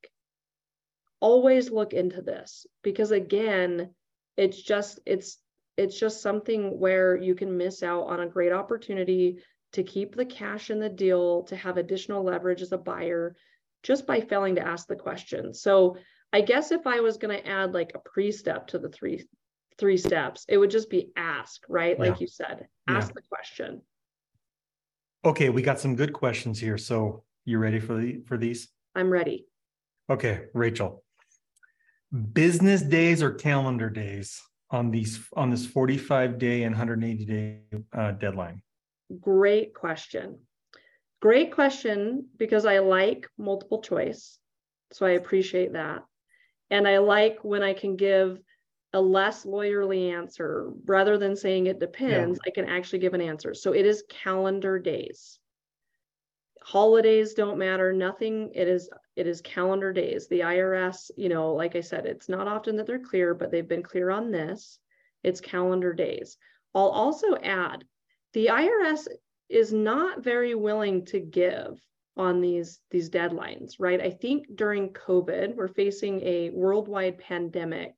[1.20, 3.90] Always look into this because again,
[4.36, 5.38] it's just it's
[5.76, 9.38] it's just something where you can miss out on a great opportunity
[9.72, 13.34] to keep the cash in the deal, to have additional leverage as a buyer
[13.82, 15.52] just by failing to ask the question.
[15.52, 15.96] So
[16.34, 19.24] I guess if I was going to add like a pre-step to the three
[19.78, 21.98] three steps, it would just be ask, right?
[21.98, 23.14] Like you said, ask yeah.
[23.14, 23.82] the question.
[25.24, 26.76] Okay, we got some good questions here.
[26.76, 28.68] So you ready for the for these?
[28.96, 29.46] I'm ready.
[30.10, 31.04] Okay, Rachel.
[32.32, 37.60] Business days or calendar days on these on this 45 day and 180 day
[37.96, 38.60] uh, deadline?
[39.20, 40.40] Great question.
[41.22, 44.36] Great question because I like multiple choice.
[44.92, 46.02] So I appreciate that.
[46.70, 48.40] And I like when I can give
[48.92, 52.50] a less lawyerly answer rather than saying it depends, yeah.
[52.50, 53.52] I can actually give an answer.
[53.52, 55.38] So it is calendar days.
[56.62, 58.50] Holidays don't matter, nothing.
[58.54, 60.28] It is it is calendar days.
[60.28, 63.68] The IRS, you know, like I said, it's not often that they're clear, but they've
[63.68, 64.78] been clear on this.
[65.22, 66.38] It's calendar days.
[66.74, 67.84] I'll also add
[68.32, 69.06] the IRS
[69.48, 71.80] is not very willing to give
[72.16, 74.00] on these these deadlines right?
[74.00, 77.94] I think during covid we're facing a worldwide pandemic.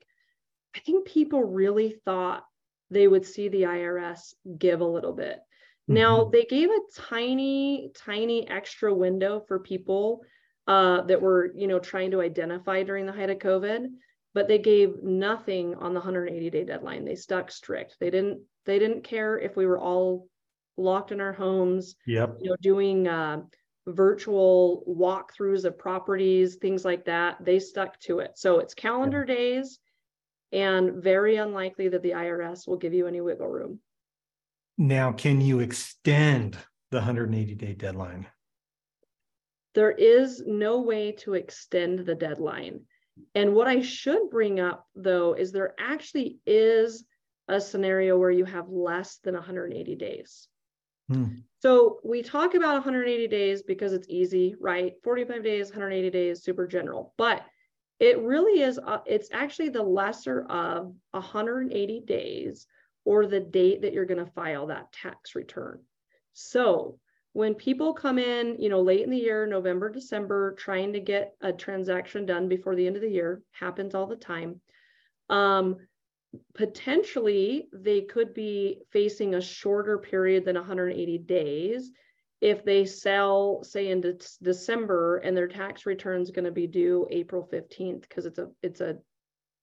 [0.74, 2.44] I think people really thought
[2.90, 5.38] they would see the irs give a little bit.
[5.38, 5.94] Mm-hmm.
[5.94, 10.22] now they gave a tiny tiny extra window for people
[10.66, 13.86] uh, that were you know trying to identify during the height of covid
[14.36, 17.06] but they gave nothing on the 180 day deadline.
[17.06, 17.96] They stuck strict.
[17.98, 20.28] They didn't they didn't care if we were all
[20.76, 22.36] locked in our homes yep.
[22.38, 23.40] you know doing uh,
[23.86, 27.44] virtual walkthroughs of properties, things like that.
[27.44, 28.32] They stuck to it.
[28.36, 29.34] So it's calendar yeah.
[29.34, 29.78] days
[30.52, 33.80] and very unlikely that the IRS will give you any wiggle room.
[34.78, 36.56] Now, can you extend
[36.90, 38.26] the 180 day deadline?
[39.74, 42.80] There is no way to extend the deadline.
[43.34, 47.04] And what I should bring up though is there actually is
[47.48, 50.48] a scenario where you have less than 180 days.
[51.08, 51.26] Hmm.
[51.66, 54.92] So we talk about 180 days because it's easy, right?
[55.02, 57.12] 45 days, 180 days, super general.
[57.18, 57.44] But
[57.98, 62.68] it really is, uh, it's actually the lesser of 180 days
[63.04, 65.80] or the date that you're going to file that tax return.
[66.34, 67.00] So
[67.32, 71.34] when people come in, you know, late in the year, November, December, trying to get
[71.40, 74.60] a transaction done before the end of the year, happens all the time.
[75.30, 75.78] Um,
[76.54, 81.90] potentially they could be facing a shorter period than 180 days
[82.40, 86.66] if they sell say in de- december and their tax return is going to be
[86.66, 88.98] due april 15th because it's a it's a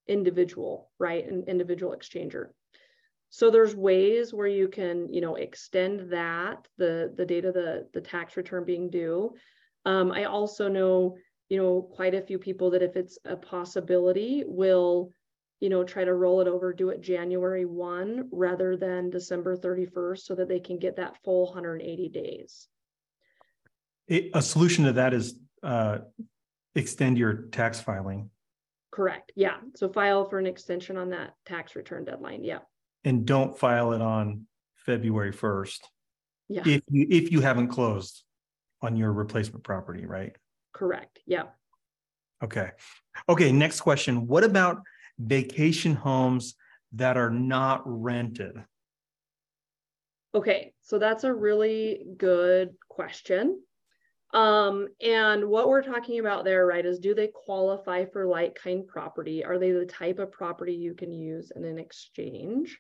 [0.07, 1.27] individual right?
[1.27, 2.47] An individual exchanger.
[3.29, 7.88] So there's ways where you can you know extend that the the date of the
[7.93, 9.33] the tax return being due.
[9.86, 11.17] Um, i also know
[11.49, 15.09] you know quite a few people that if it's a possibility will
[15.63, 20.19] you know, try to roll it over, do it January 1 rather than December 31st
[20.19, 22.67] so that they can get that full 180 days.
[24.10, 25.99] It, a solution to that is uh,
[26.76, 28.30] extend your tax filing.
[28.91, 29.32] Correct.
[29.38, 29.56] Yeah.
[29.76, 32.43] So file for an extension on that tax return deadline.
[32.43, 32.60] Yeah.
[33.06, 34.45] And don't file it on
[34.76, 35.80] February 1st.
[36.49, 36.63] Yeah.
[36.65, 38.21] If you if you haven't closed
[38.82, 40.36] on your replacement property, right?
[40.73, 41.19] Correct.
[41.26, 41.43] Yeah.
[42.43, 42.71] Okay.
[43.30, 43.54] Okay.
[43.54, 44.28] Next question.
[44.28, 44.82] What about
[45.19, 46.56] vacation homes
[46.93, 48.63] that are not rented?
[50.36, 53.62] Okay, so that's a really good question.
[54.34, 58.88] Um, and what we're talking about there, right, is do they qualify for like kind
[58.88, 59.45] property?
[59.45, 62.80] Are they the type of property you can use in an exchange?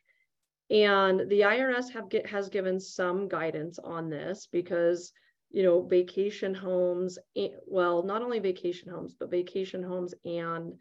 [0.71, 5.11] And the IRS have get, has given some guidance on this because
[5.51, 7.19] you know vacation homes,
[7.67, 10.73] well, not only vacation homes, but vacation homes and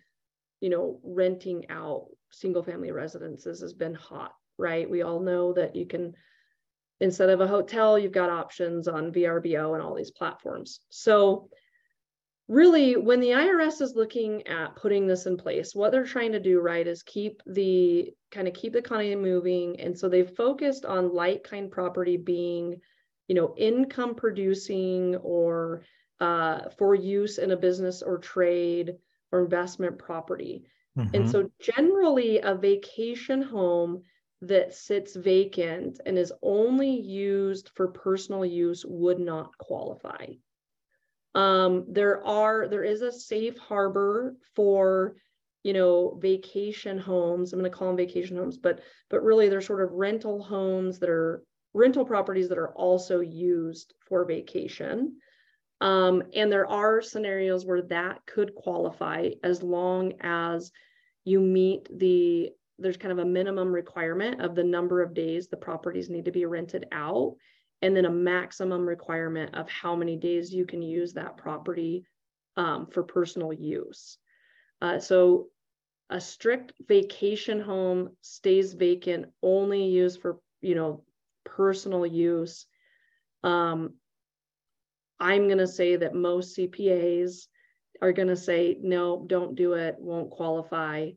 [0.62, 4.88] you know, renting out single family residences has been hot, right?
[4.88, 6.14] We all know that you can,
[7.00, 10.78] instead of a hotel, you've got options on VRBO and all these platforms.
[10.88, 11.50] So
[12.48, 16.40] really when the irs is looking at putting this in place what they're trying to
[16.40, 20.84] do right is keep the kind of keep the economy moving and so they've focused
[20.84, 22.80] on like kind property being
[23.28, 25.82] you know income producing or
[26.20, 28.96] uh, for use in a business or trade
[29.32, 30.64] or investment property
[30.96, 31.14] mm-hmm.
[31.14, 34.02] and so generally a vacation home
[34.40, 40.26] that sits vacant and is only used for personal use would not qualify
[41.34, 45.16] um, there are there is a safe harbor for
[45.62, 47.52] you know vacation homes.
[47.52, 50.98] I'm going to call them vacation homes, but but really they're sort of rental homes
[50.98, 51.42] that are
[51.74, 55.16] rental properties that are also used for vacation.
[55.82, 60.70] Um, and there are scenarios where that could qualify as long as
[61.24, 65.56] you meet the there's kind of a minimum requirement of the number of days the
[65.56, 67.34] properties need to be rented out
[67.82, 72.04] and then a maximum requirement of how many days you can use that property
[72.56, 74.18] um, for personal use.
[74.80, 75.48] Uh, so
[76.10, 81.02] a strict vacation home stays vacant, only used for, you know,
[81.44, 82.66] personal use.
[83.42, 83.94] Um,
[85.22, 87.46] I'm going to say that most CPAs
[88.02, 91.10] are going to say, no, don't do it, won't qualify.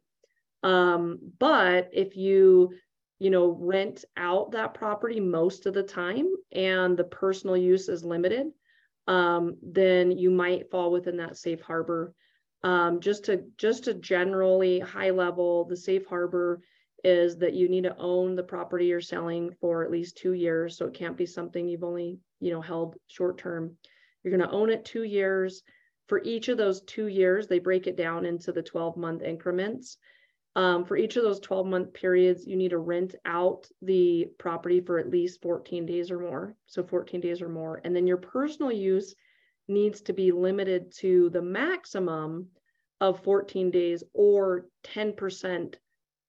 [0.64, 2.74] Um, but if you
[3.20, 8.04] you know, rent out that property most of the time and the personal use is
[8.04, 8.48] limited,
[9.08, 12.14] um, then you might fall within that safe harbor.
[12.64, 16.62] Um, just to just to generally high level, the safe harbor
[17.04, 20.78] is that you need to own the property you're selling for at least two years.
[20.78, 23.78] So it can't be something you've only, you know, held short term.
[24.26, 25.62] You're going to own it two years.
[26.08, 29.98] For each of those two years, they break it down into the 12 month increments.
[30.56, 34.82] Um, for each of those 12 month periods, you need to rent out the property
[34.82, 36.56] for at least 14 days or more.
[36.66, 37.82] So 14 days or more.
[37.84, 39.14] And then your personal use
[39.68, 42.48] needs to be limited to the maximum
[43.02, 45.76] of 14 days or 10%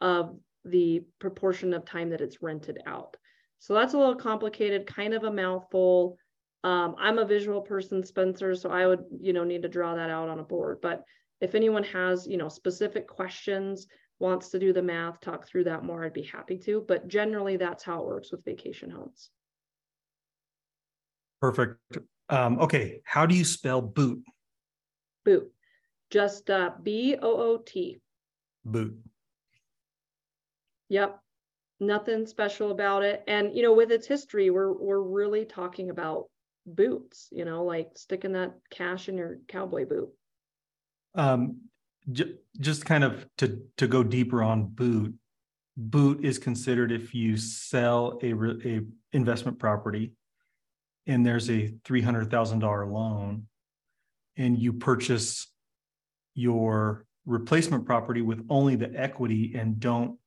[0.02, 3.16] of the proportion of time that it's rented out.
[3.58, 6.18] So that's a little complicated, kind of a mouthful.
[6.66, 10.10] Um, I'm a visual person, Spencer, so I would, you know, need to draw that
[10.10, 10.80] out on a board.
[10.82, 11.04] But
[11.40, 13.86] if anyone has, you know, specific questions,
[14.18, 16.84] wants to do the math, talk through that more, I'd be happy to.
[16.88, 19.30] But generally, that's how it works with vacation homes.
[21.40, 21.78] Perfect.
[22.30, 24.24] Um, okay, how do you spell boot?
[25.24, 25.52] Boot.
[26.10, 28.00] Just uh, B O O T.
[28.64, 28.98] Boot.
[30.88, 31.20] Yep.
[31.78, 33.22] Nothing special about it.
[33.28, 36.26] And you know, with its history, we're we're really talking about
[36.66, 37.28] boots.
[37.30, 40.10] You know, like sticking that cash in your cowboy boot.
[41.14, 41.62] Um,
[42.60, 45.14] just kind of to to go deeper on boot
[45.76, 48.32] boot is considered if you sell a,
[48.66, 48.80] a
[49.12, 50.12] investment property
[51.06, 53.46] and there's a $300,000 loan
[54.36, 55.48] and you purchase
[56.34, 60.18] your replacement property with only the equity and don't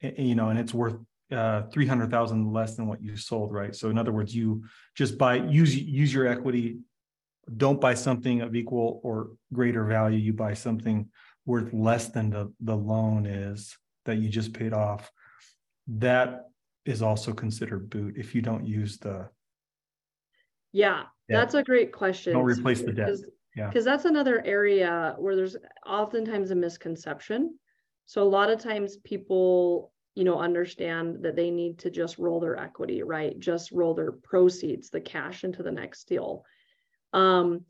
[0.00, 0.96] you know and it's worth
[1.30, 4.64] uh 300,000 less than what you sold right so in other words you
[4.94, 6.78] just buy use use your equity
[7.56, 10.18] don't buy something of equal or greater value.
[10.18, 11.08] You buy something
[11.46, 15.10] worth less than the, the loan is that you just paid off.
[15.86, 16.48] That
[16.84, 19.28] is also considered boot if you don't use the.
[20.72, 22.34] Yeah, that's a great question.
[22.34, 23.16] Don't replace the debt.
[23.56, 23.68] Yeah.
[23.68, 25.56] Because that's another area where there's
[25.86, 27.58] oftentimes a misconception.
[28.06, 32.40] So a lot of times people, you know, understand that they need to just roll
[32.40, 33.38] their equity, right?
[33.38, 36.44] Just roll their proceeds, the cash into the next deal.
[37.12, 37.64] Um,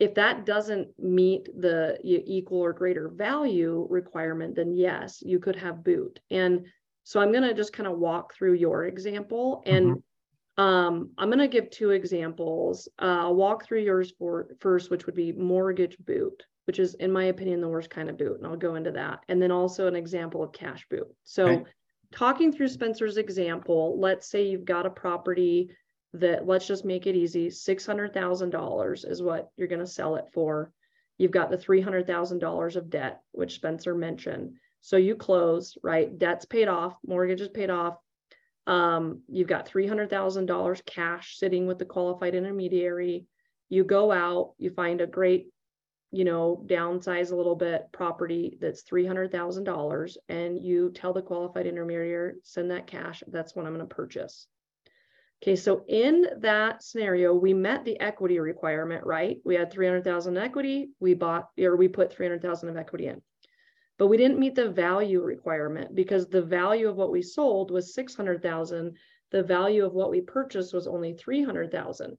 [0.00, 5.84] if that doesn't meet the equal or greater value requirement, then yes, you could have
[5.84, 6.18] boot.
[6.30, 6.64] And
[7.02, 10.62] so I'm going to just kind of walk through your example and mm-hmm.
[10.62, 12.88] um, I'm going to give two examples.
[12.98, 17.12] Uh, I'll walk through yours for first, which would be mortgage boot, which is, in
[17.12, 18.38] my opinion, the worst kind of boot.
[18.38, 19.20] And I'll go into that.
[19.28, 21.08] And then also an example of cash boot.
[21.24, 21.64] So, okay.
[22.12, 25.70] talking through Spencer's example, let's say you've got a property
[26.14, 30.72] that let's just make it easy $600,000 is what you're going to sell it for.
[31.18, 34.54] You've got the $300,000 of debt, which Spencer mentioned.
[34.80, 36.16] So you close, right?
[36.16, 37.96] Debt's paid off, mortgage is paid off.
[38.66, 43.26] Um, you've got $300,000 cash sitting with the qualified intermediary.
[43.68, 45.48] You go out, you find a great,
[46.14, 52.34] you know, downsize a little bit property that's $300,000 and you tell the qualified intermediary,
[52.42, 53.22] send that cash.
[53.28, 54.46] That's what I'm going to purchase.
[55.42, 59.38] Okay, so in that scenario, we met the equity requirement, right?
[59.44, 63.20] We had 300,000 equity, we bought, or we put 300,000 of equity in.
[63.98, 67.94] But we didn't meet the value requirement because the value of what we sold was
[67.94, 68.96] 600,000.
[69.32, 72.16] The value of what we purchased was only 300,000.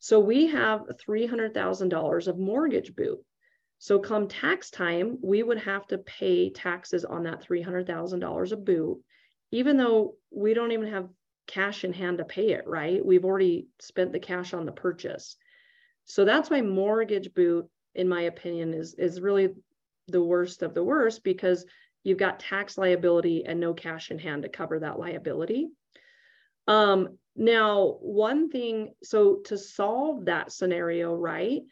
[0.00, 3.18] So we have $300,000 of mortgage boot.
[3.78, 8.98] So come tax time, we would have to pay taxes on that $300,000 of boot,
[9.52, 11.08] even though we don't even have
[11.46, 13.04] cash in hand to pay it, right?
[13.04, 15.36] We've already spent the cash on the purchase.
[16.06, 19.50] So that's why mortgage boot, in my opinion, is, is really
[20.08, 21.64] the worst of the worst because
[22.04, 25.68] you've got tax liability and no cash in hand to cover that liability.
[26.70, 31.62] Um, now, one thing, so to solve that scenario, right,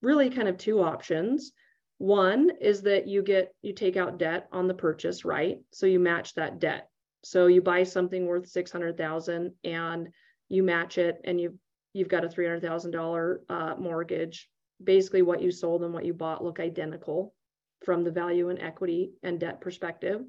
[0.00, 1.52] really kind of two options.
[1.98, 5.58] One is that you get, you take out debt on the purchase, right?
[5.70, 6.88] So you match that debt.
[7.24, 10.08] So you buy something worth 600,000 and
[10.48, 11.58] you match it and you've,
[11.92, 14.48] you've got a $300,000 uh, mortgage.
[14.82, 17.34] Basically what you sold and what you bought look identical
[17.84, 20.22] from the value and equity and debt perspective.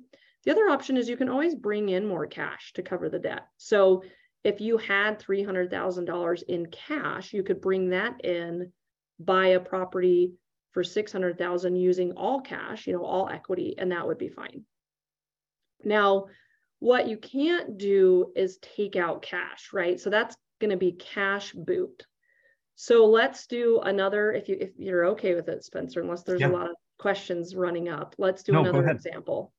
[0.46, 3.48] The other option is you can always bring in more cash to cover the debt.
[3.58, 4.04] So
[4.44, 8.72] if you had $300,000 in cash, you could bring that in,
[9.20, 10.34] buy a property
[10.72, 14.64] for 600,000 using all cash, you know, all equity, and that would be fine.
[15.84, 16.26] Now,
[16.80, 20.00] what you can't do is take out cash, right?
[20.00, 22.06] So that's going to be cash boot.
[22.76, 26.50] So let's do another, if you if you're okay with it, Spencer, unless there's yeah.
[26.50, 28.16] a lot of questions running up.
[28.18, 29.52] Let's do no, another example.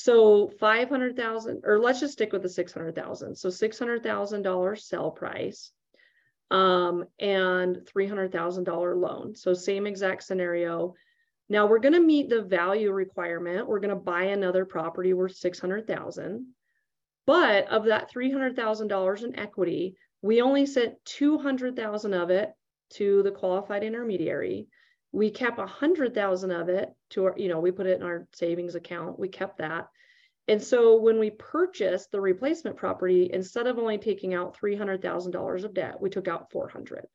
[0.00, 3.34] So 500,000, or let's just stick with the 600,000.
[3.34, 5.72] So $600,000 sell price
[6.52, 9.34] um, and $300,000 loan.
[9.34, 10.94] So same exact scenario.
[11.48, 13.66] Now we're going to meet the value requirement.
[13.66, 16.46] We're going to buy another property worth 600,000.
[17.26, 22.52] But of that $300,000 in equity, we only sent 200,000 of it
[22.90, 24.68] to the qualified intermediary
[25.12, 28.06] we kept a hundred thousand of it to our, you know, we put it in
[28.06, 29.18] our savings account.
[29.18, 29.88] We kept that.
[30.48, 35.74] And so when we purchased the replacement property, instead of only taking out $300,000 of
[35.74, 37.06] debt, we took out 400,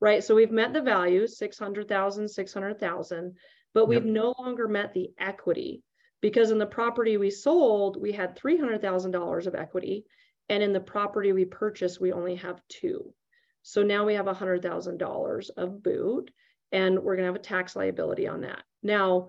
[0.00, 0.24] right?
[0.24, 3.36] So we've met the value, 600,000, 600,000,
[3.74, 4.14] but we've yep.
[4.14, 5.82] no longer met the equity
[6.22, 10.06] because in the property we sold, we had $300,000 of equity.
[10.48, 13.12] And in the property we purchased, we only have two.
[13.62, 16.30] So now we have $100,000 of boot
[16.74, 18.64] and we're going to have a tax liability on that.
[18.82, 19.28] Now,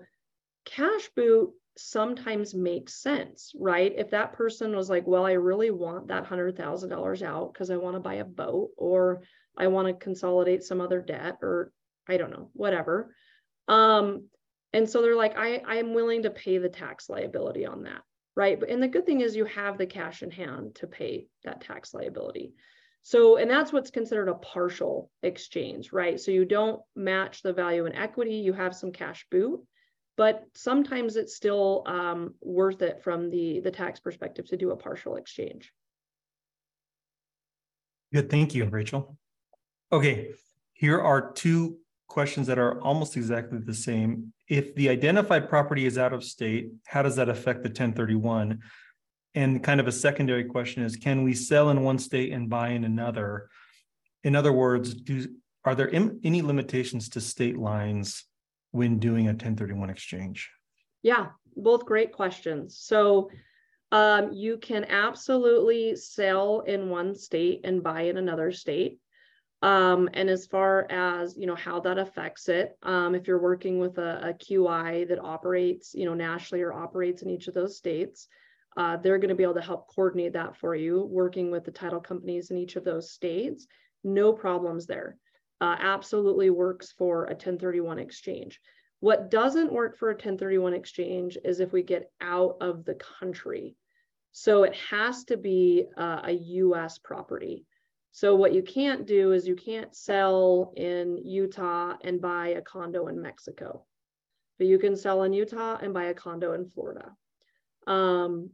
[0.64, 3.94] cash boot sometimes makes sense, right?
[3.96, 7.94] If that person was like, well, I really want that $100,000 out because I want
[7.94, 9.22] to buy a boat or
[9.56, 11.70] I want to consolidate some other debt or
[12.08, 13.14] I don't know, whatever.
[13.68, 14.24] Um,
[14.72, 18.02] and so they're like, I, I'm willing to pay the tax liability on that,
[18.34, 18.58] right?
[18.58, 21.60] But and the good thing is you have the cash in hand to pay that
[21.60, 22.54] tax liability.
[23.02, 26.18] So, and that's what's considered a partial exchange, right?
[26.18, 29.60] So you don't match the value in equity, you have some cash boot,
[30.16, 34.76] but sometimes it's still um, worth it from the, the tax perspective to do a
[34.76, 35.72] partial exchange.
[38.12, 39.16] Good, thank you, Rachel.
[39.92, 40.30] Okay,
[40.72, 41.78] here are two
[42.08, 44.32] questions that are almost exactly the same.
[44.48, 48.60] If the identified property is out of state, how does that affect the 1031?
[49.36, 52.70] And kind of a secondary question is, can we sell in one state and buy
[52.70, 53.50] in another?
[54.24, 55.28] In other words, do
[55.64, 58.24] are there Im- any limitations to state lines
[58.70, 60.50] when doing a 1031 exchange?
[61.02, 62.78] Yeah, both great questions.
[62.78, 63.30] So
[63.92, 69.00] um, you can absolutely sell in one state and buy in another state.
[69.60, 73.78] Um, and as far as you know how that affects it, um, if you're working
[73.78, 77.76] with a, a, QI that operates, you know, nationally or operates in each of those
[77.76, 78.28] states,
[78.76, 81.70] uh, they're going to be able to help coordinate that for you, working with the
[81.70, 83.66] title companies in each of those states.
[84.04, 85.16] No problems there.
[85.60, 88.60] Uh, absolutely works for a 1031 exchange.
[89.00, 93.76] What doesn't work for a 1031 exchange is if we get out of the country.
[94.32, 97.64] So it has to be uh, a US property.
[98.12, 103.08] So what you can't do is you can't sell in Utah and buy a condo
[103.08, 103.84] in Mexico,
[104.58, 107.14] but you can sell in Utah and buy a condo in Florida.
[107.86, 108.50] Um,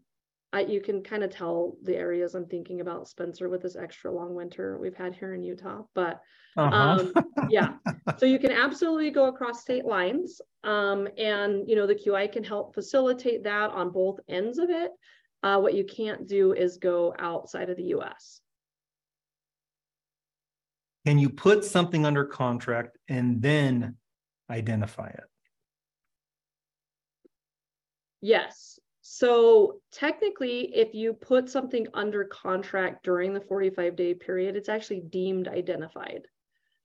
[0.52, 4.12] I, you can kind of tell the areas I'm thinking about Spencer with this extra
[4.12, 5.82] long winter we've had here in Utah.
[5.94, 6.20] But
[6.56, 6.76] uh-huh.
[6.76, 7.12] um,
[7.48, 7.74] yeah,
[8.18, 10.40] so you can absolutely go across state lines.
[10.62, 14.90] Um, and, you know, the QI can help facilitate that on both ends of it.
[15.42, 18.40] Uh, what you can't do is go outside of the US.
[21.06, 23.96] Can you put something under contract and then
[24.50, 25.24] identify it?
[28.20, 28.78] Yes.
[29.14, 35.00] So technically, if you put something under contract during the 45 day period, it's actually
[35.00, 36.22] deemed identified.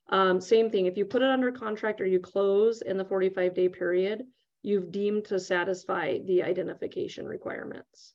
[0.09, 3.55] Um, same thing, if you put it under contract or you close in the 45
[3.55, 4.25] day period,
[4.61, 8.13] you've deemed to satisfy the identification requirements.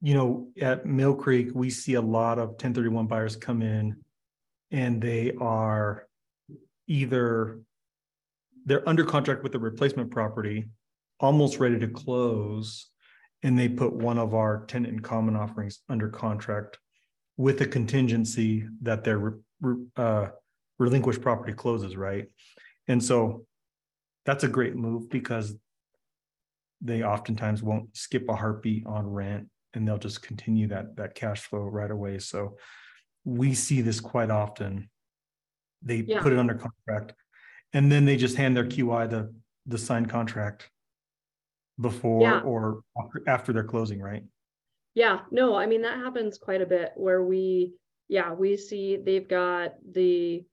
[0.00, 3.96] You know, at Mill Creek, we see a lot of 1031 buyers come in
[4.70, 6.06] and they are
[6.86, 7.58] either
[8.66, 10.68] they're under contract with the replacement property,
[11.18, 12.86] almost ready to close,
[13.42, 16.78] and they put one of our tenant in common offerings under contract
[17.36, 20.26] with a contingency that their re- re- uh,
[20.78, 22.26] relinquished property closes, right?
[22.88, 23.46] And so
[24.26, 25.54] that's a great move because
[26.82, 31.42] they oftentimes won't skip a heartbeat on rent and they'll just continue that that cash
[31.42, 32.18] flow right away.
[32.18, 32.56] So
[33.24, 34.90] we see this quite often.
[35.82, 36.20] They Yeah.
[36.20, 37.14] put it under contract
[37.72, 39.34] and then they just hand their QI the
[39.66, 40.70] the signed contract
[41.84, 42.40] before Yeah.
[42.40, 42.82] or
[43.26, 44.24] after- they're closing, right?
[44.94, 47.74] Yeah, no, I mean, that happens quite a bit where we,
[48.08, 50.44] yeah, we see they've got the,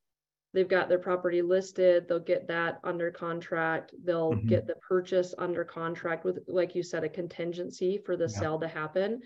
[0.54, 4.48] they've got their property listed, they'll get that under contract, they'll Mhm.
[4.48, 8.40] get the purchase under contract with, like you said, a contingency for the Yeah.
[8.40, 9.22] sale to happen.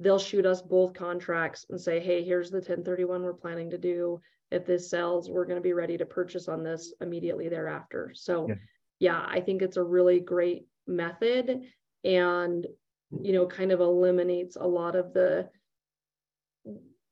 [0.00, 3.78] They'll shoot us both contracts and say, hey, here's the ten thirty-one we're planning to
[3.78, 4.20] do.
[4.50, 8.12] If this sells, we're gonna be ready to purchase on this immediately thereafter.
[8.14, 8.54] So, Yeah.
[8.98, 11.62] yeah, I think it's a really great method
[12.04, 12.66] and
[13.22, 15.48] you know, kind of eliminates a lot of the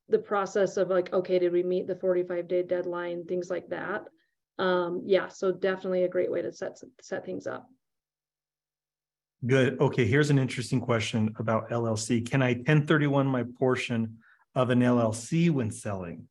[0.09, 4.05] the process of like, okay, did we meet the 45 day deadline, things like that.
[4.59, 7.69] Um, yeah, so definitely a great way to set set things up.
[9.45, 9.81] Good.
[9.81, 12.29] Okay, here's an interesting question about LLC.
[12.29, 14.19] Can I 1031 my portion
[14.55, 16.29] of an LLC when selling?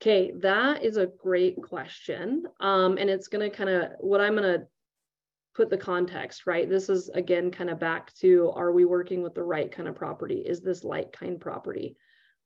[0.00, 2.44] Okay, that is a great question.
[2.60, 4.66] Um, and it's gonna kind of what I'm gonna
[5.54, 6.68] put the context, right?
[6.68, 9.94] This is again kind of back to are we working with the right kind of
[9.94, 10.42] property?
[10.46, 11.96] Is this like kind property?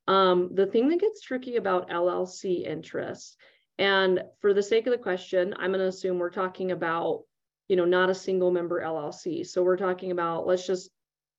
[0.06, 3.36] Um, the thing that gets tricky about LLC interest,
[3.78, 7.24] and for the sake of the question, I'm gonna assume we're talking about,
[7.68, 9.46] you know, not a single member LLC.
[9.46, 10.90] So we're talking about, let's just,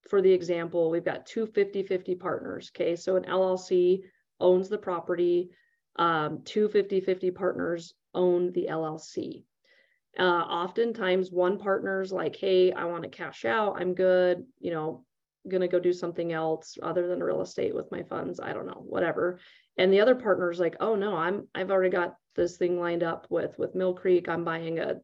[0.10, 2.72] for the example, we've got two 50-50 partners.
[2.76, 4.02] Okay, so an LLC
[4.40, 5.52] owns the property
[5.98, 9.44] um, two 50-50 partners own the LLC.
[10.18, 13.82] Uh, oftentimes one partner's like, hey, I want to cash out.
[13.82, 14.46] I'm good.
[14.60, 15.06] You know,
[15.48, 18.40] gonna go do something else other than real estate with my funds.
[18.40, 19.40] I don't know, whatever.
[19.78, 23.28] And the other partner's like, oh no, I'm I've already got this thing lined up
[23.30, 24.28] with with Mill Creek.
[24.30, 24.96] I'm buying a,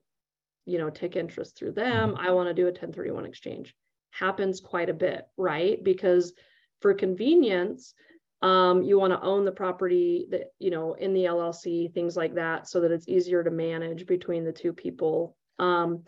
[0.66, 2.16] you know, take interest through them.
[2.18, 3.76] I want to do a 1031 exchange.
[4.12, 5.82] Happens quite a bit, right?
[5.84, 6.34] Because
[6.82, 7.94] for convenience,
[8.42, 12.36] um, you want to own the property that you know in the llc things like
[12.36, 15.36] that so that it's easier to manage between the two people.
[15.60, 16.04] Um,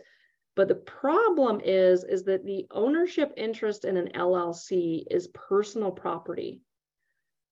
[0.56, 6.60] but the problem is is that the ownership interest in an llc is personal property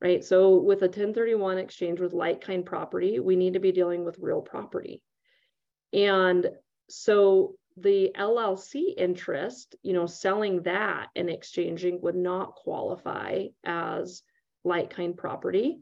[0.00, 0.24] right?
[0.24, 4.18] So with a 1031 exchange with like kind property we need to be dealing with
[4.18, 5.00] real property.
[5.92, 6.50] And
[6.88, 14.22] so the llc interest you know selling that and exchanging would not qualify as
[14.64, 15.80] like kind property.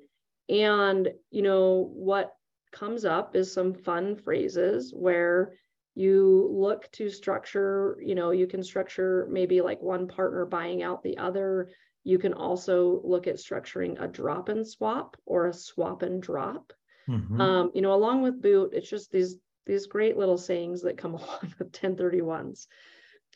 [0.48, 2.34] And, you know, what
[2.72, 5.52] comes up is some fun phrases where
[5.94, 11.02] you look to structure, you know, you can structure maybe like one partner buying out
[11.02, 11.70] the other.
[12.04, 16.72] You can also look at structuring a drop and swap or a swap and drop.
[17.08, 17.40] Mhm.
[17.40, 21.14] Um, you know, along with boot, it's just these these great little sayings that come
[21.20, 22.66] along with 1031s.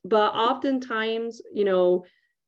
[0.05, 2.05] But oftentimes, you know,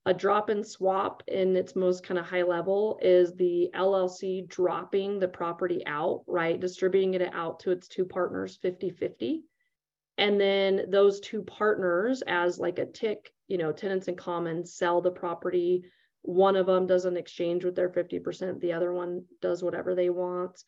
[0.06, 5.18] a drop and swap in its most kind of high level is the LLC dropping
[5.18, 6.60] the property out, right?
[6.60, 9.42] Distributing it out to its two partners 50 50.
[10.16, 15.00] And then those two partners, as like a TIC, you know, tenants in common, sell
[15.00, 15.82] the property.
[16.22, 20.08] One of them does an exchange with their 50%, the other one does whatever they
[20.08, 20.62] want.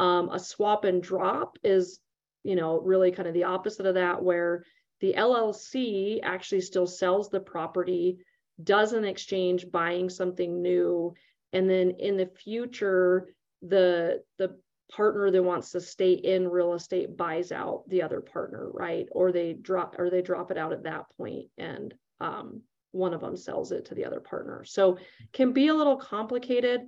[0.00, 2.00] Um, a swap and drop is,
[2.42, 4.64] you know, really kind of the opposite of that, where
[5.00, 8.18] the LLC actually still sells the property
[8.62, 11.14] does an exchange buying something new.
[11.52, 13.28] And then in the future
[13.62, 14.56] the the
[14.90, 19.06] partner that wants to stay in real estate buys out the other partner right?
[19.12, 23.22] Or they drop or they drop it out at that point and um, one of
[23.22, 24.64] them sells it to the other partner.
[24.64, 24.98] So
[25.32, 26.82] can be a little complicated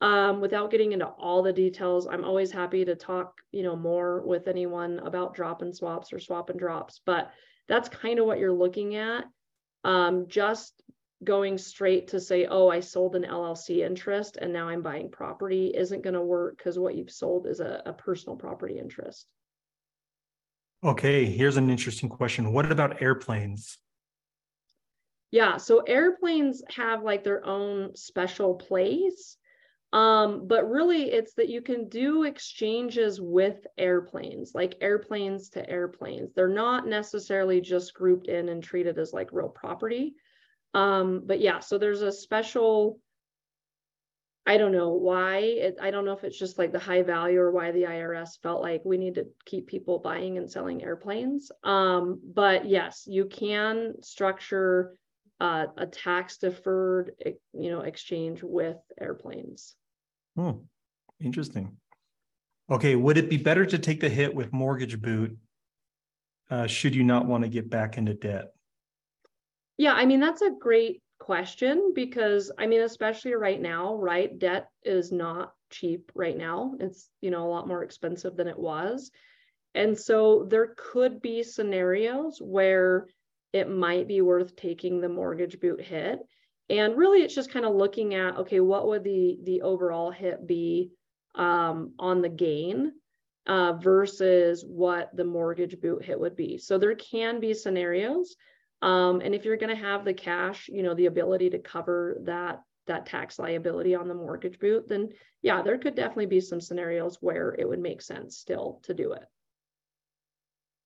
[0.00, 2.06] um, without getting into all the details.
[2.06, 6.20] I'm always happy to talk you know more with anyone about drop and swaps or
[6.20, 7.30] swap and drops but
[7.68, 9.24] that's kind of what you're looking at.
[9.84, 10.74] Um, just
[11.22, 15.72] going straight to say, oh, I sold an LLC interest and now I'm buying property
[15.76, 19.26] isn't going to work because what you've sold is a, a, personal property interest.
[20.82, 22.52] Okay, here's an interesting question.
[22.52, 23.76] What about airplanes?
[25.30, 29.36] Yeah, so airplanes have like their own special place.
[29.92, 36.32] Um, but really it's that you can do exchanges with airplanes, like airplanes to airplanes.
[36.32, 40.14] They're not necessarily just grouped in and treated as like real property.
[40.74, 43.00] Um, but yeah, so there's a special
[44.46, 45.38] I don't know why.
[45.38, 48.40] It, I don't know if it's just like the high value or why the IRS
[48.42, 51.52] felt like we need to keep people buying and selling airplanes.
[51.62, 54.96] Um, but yes, you can structure
[55.40, 57.12] uh, a tax deferred,
[57.52, 59.76] you know, exchange with airplanes.
[60.36, 60.62] Hmm.
[61.20, 61.76] interesting.
[62.70, 65.36] Okay, would it be better to take the hit with mortgage boot?
[66.50, 68.52] Uh, should you not want to get back into debt?
[69.80, 74.38] Yeah, I mean that's a great question because I mean, especially right now, right?
[74.38, 76.74] Debt is not cheap right now.
[76.78, 79.10] It's, you know, a lot more expensive than it was.
[79.74, 83.06] And so there could be scenarios where
[83.54, 86.18] it might be worth taking the mortgage boot hit.
[86.68, 90.46] And really it's just kind of looking at, okay, what would the the overall hit
[90.46, 90.90] be
[91.36, 92.92] um, on the gain
[93.46, 96.58] uh, versus what the mortgage boot hit would be.
[96.58, 98.36] So there can be scenarios
[98.82, 102.18] um, and if you're going to have the cash, you know, the ability to cover
[102.24, 105.10] that that tax liability on the mortgage boot, then
[105.42, 109.12] yeah, there could definitely be some scenarios where it would make sense still to do
[109.12, 109.24] it.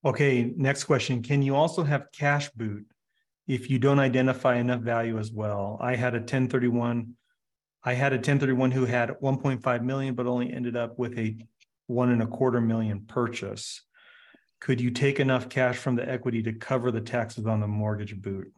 [0.04, 1.22] Okay, next question.
[1.22, 2.84] Can you also have cash boot
[3.46, 5.78] if you don't identify enough value as well?
[5.80, 7.14] I had a 1031
[7.86, 11.36] I had a 1031 who had 1.5 million but only ended up with a
[11.86, 13.82] one and a quarter million purchase
[14.64, 18.16] could you take enough cash from the equity to cover the taxes on the mortgage
[18.22, 18.50] boot?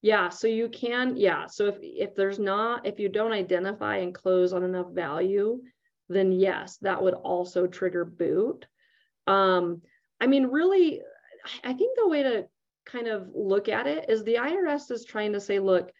[0.00, 1.46] Yeah, so you can, yeah.
[1.46, 5.60] So if if there's not, if you don't identify and close on enough value,
[6.08, 8.64] then yes, that would also trigger boot.
[9.26, 9.82] Um,
[10.20, 11.02] I mean, really,
[11.64, 12.46] I think the way to
[12.86, 15.90] kind of look at it is the IRS is trying to say, look,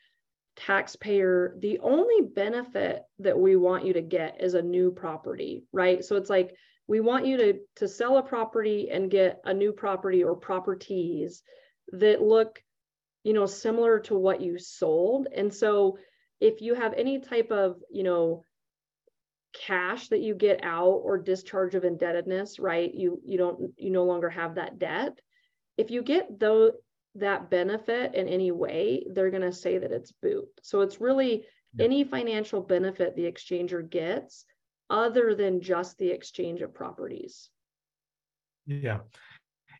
[0.54, 6.04] taxpayer, the only benefit that we want you to get is a new property, right?
[6.04, 6.54] So it's like
[6.90, 11.44] we want you to, to sell a property and get a new property or properties
[11.92, 12.60] that look,
[13.22, 15.28] you know, similar to what you sold.
[15.32, 15.98] And so
[16.40, 18.42] if you have any type of, you know,
[19.52, 22.92] cash that you get out or discharge of indebtedness, right?
[22.92, 25.16] You you don't you no longer have that debt.
[25.76, 26.72] If you get though
[27.14, 30.48] that benefit in any way, they're going to say that it's boot.
[30.62, 31.44] So it's really
[31.76, 31.84] yeah.
[31.84, 34.44] any financial benefit the exchanger gets
[34.90, 37.48] other than just the exchange of properties.
[38.66, 38.98] Yeah.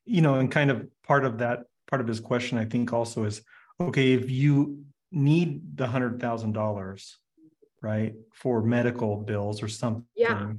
[0.05, 3.25] You know, and kind of part of that, part of his question, I think also
[3.25, 3.43] is
[3.81, 7.19] okay, if you need the hundred thousand dollars,
[7.83, 10.53] right, for medical bills or something, yeah.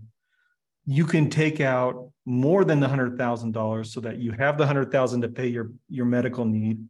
[0.85, 4.65] you can take out more than the hundred thousand dollars so that you have the
[4.65, 6.83] hundred thousand to pay your your medical need,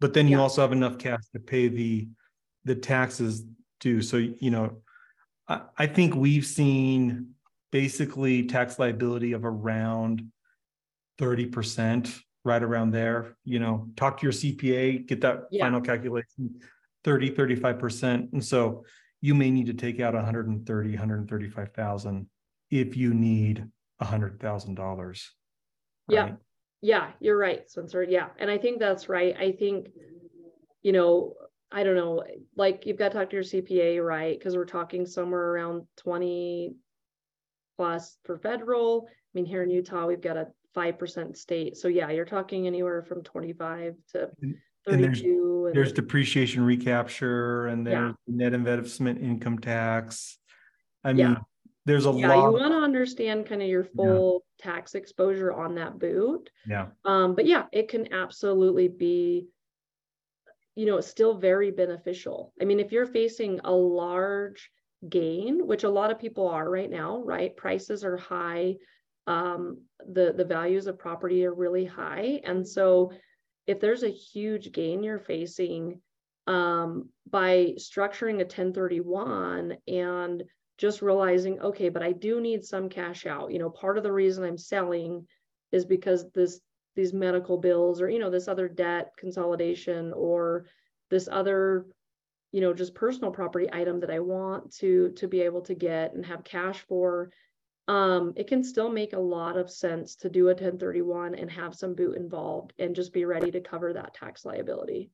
[0.00, 0.42] but then you yeah.
[0.42, 2.08] also have enough cash to pay the
[2.64, 3.44] the taxes
[3.80, 4.02] due.
[4.02, 4.78] So you know,
[5.48, 7.30] I, think we've seen
[7.72, 10.22] basically tax liability of around
[11.18, 13.36] 30%, right around there.
[13.44, 15.64] You know, talk to your CPA, get that yeah.
[15.64, 16.60] final calculation
[17.04, 18.32] 30, 35%.
[18.32, 18.84] And so
[19.20, 22.26] you may need to take out 130, 135,000
[22.70, 23.66] if you need
[24.02, 24.78] $100,000.
[24.98, 25.18] Right?
[26.08, 26.30] Yeah.
[26.80, 28.04] Yeah, you're right, Spencer.
[28.04, 28.28] Yeah.
[28.38, 29.34] And I think that's right.
[29.36, 29.88] I think,
[30.82, 31.34] you know,
[31.70, 32.22] I don't know,
[32.56, 34.38] like you've got to talk to your CPA, right?
[34.38, 36.74] Because we're talking somewhere around 20
[37.76, 39.06] plus for federal.
[39.08, 41.76] I mean, here in Utah, we've got a 5% state.
[41.76, 44.30] So yeah, you're talking anywhere from 25 to
[44.86, 44.92] 32.
[44.92, 48.34] And there's, and there's depreciation recapture and there's yeah.
[48.34, 50.38] net investment income tax.
[51.04, 51.36] I mean, yeah.
[51.84, 52.44] there's a yeah, lot.
[52.44, 54.72] You want to understand kind of your full yeah.
[54.72, 56.50] tax exposure on that boot.
[56.66, 56.86] Yeah.
[57.04, 59.48] Um, but yeah, it can absolutely be
[60.78, 62.52] you know, it's still very beneficial.
[62.62, 64.70] I mean, if you're facing a large
[65.08, 67.56] gain, which a lot of people are right now, right?
[67.56, 68.76] Prices are high.
[69.26, 73.10] Um, the the values of property are really high, and so
[73.66, 76.00] if there's a huge gain you're facing
[76.46, 80.44] um, by structuring a 1031 and
[80.78, 83.50] just realizing, okay, but I do need some cash out.
[83.50, 85.26] You know, part of the reason I'm selling
[85.72, 86.60] is because this
[86.98, 90.66] these medical bills or you know this other debt consolidation or
[91.10, 91.86] this other
[92.50, 96.12] you know just personal property item that i want to to be able to get
[96.14, 97.30] and have cash for
[97.86, 101.74] um, it can still make a lot of sense to do a 1031 and have
[101.74, 105.08] some boot involved and just be ready to cover that tax liability.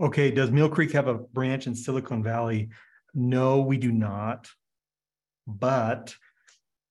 [0.00, 2.70] Okay does mill creek have a branch in silicon valley?
[3.14, 4.48] No we do not.
[5.46, 6.16] But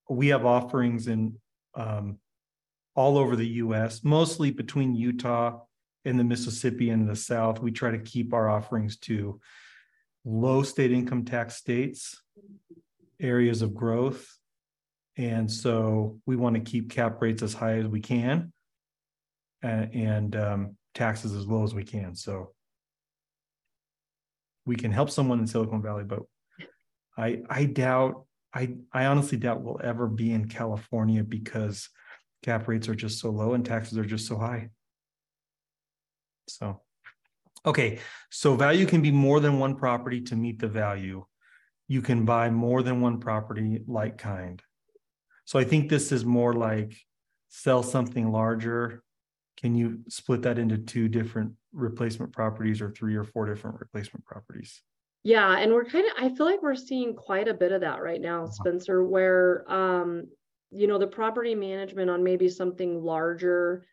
[0.09, 1.35] we have offerings in
[1.73, 2.17] um,
[2.95, 5.59] all over the US, mostly between Utah
[6.05, 7.61] and the Mississippi and the South.
[7.61, 9.39] We try to keep our offerings to
[10.25, 12.21] low state income tax states,
[13.19, 14.27] areas of growth.
[15.17, 18.51] And so we want to keep cap rates as high as we can
[19.61, 22.15] and, and um, taxes as low as we can.
[22.15, 22.53] So,
[24.65, 26.19] we can help someone in Silicon Valley, but
[27.17, 31.89] I I doubt I I honestly doubt we'll ever be in California because
[32.43, 34.69] cap rates are just so low and taxes are just so high.
[36.47, 36.81] So,
[37.65, 41.25] okay, so value can be more than one property to meet the value.
[41.87, 44.61] You can buy more than one property like kind.
[45.45, 46.95] So I think this is more like
[47.49, 49.03] sell something larger.
[49.57, 54.25] Can you split that into two different replacement properties or three or four different replacement
[54.25, 54.81] properties?
[55.23, 58.01] Yeah, and we're kind of I feel like we're seeing quite a bit of that
[58.01, 58.53] right now, uh-huh.
[58.53, 60.27] Spencer, where um
[60.71, 63.85] you know the property management on maybe something larger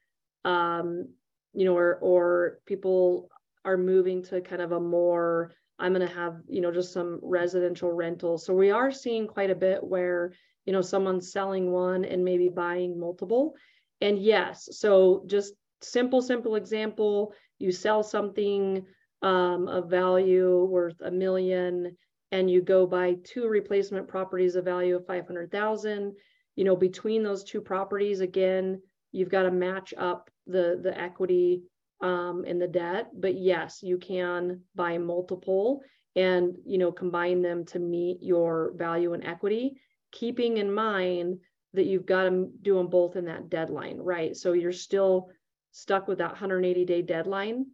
[0.44, 1.08] um
[1.52, 3.30] you know or or people
[3.64, 7.20] are moving to kind of a more I'm going to have, you know, just some
[7.22, 8.44] residential rentals.
[8.44, 10.32] So we are seeing quite a bit where,
[10.66, 13.54] you know, someone's selling one and maybe buying multiple.
[14.00, 18.84] And yes, so just simple simple example, you sell something
[19.22, 21.96] um, of value worth a million
[22.32, 26.14] and you go buy two replacement properties of value of 500,000,
[26.58, 28.82] you know, between those two properties, again,
[29.12, 31.62] you've got to match up the, the equity
[32.00, 33.10] um, in the debt.
[33.14, 35.82] But yes, you can buy multiple
[36.16, 39.80] and, you know, combine them to meet your value and equity,
[40.10, 41.38] keeping in mind
[41.74, 44.36] that you've got to do them both in that deadline, right?
[44.36, 45.28] So you're still
[45.70, 47.66] stuck with that 180 day deadline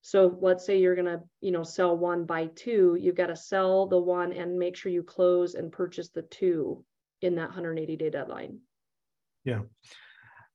[0.00, 3.36] so let's say you're going to, you know, sell one buy two, you've got to
[3.36, 6.84] sell the one and make sure you close and purchase the two
[7.22, 8.58] in that 180 day deadline.
[9.44, 9.60] Yeah.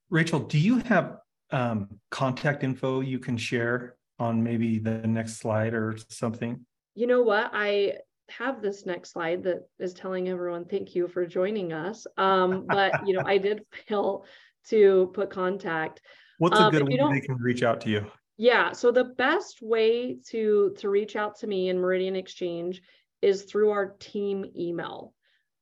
[0.09, 1.17] Rachel, do you have
[1.51, 6.65] um, contact info you can share on maybe the next slide or something?
[6.95, 7.49] You know what?
[7.53, 7.97] I
[8.29, 12.07] have this next slide that is telling everyone thank you for joining us.
[12.17, 14.25] Um, but you know, I did fail
[14.69, 16.01] to put contact.
[16.37, 18.05] What's a um, good way they can reach out to you?
[18.37, 22.81] Yeah, so the best way to to reach out to me in Meridian Exchange
[23.21, 25.13] is through our team email.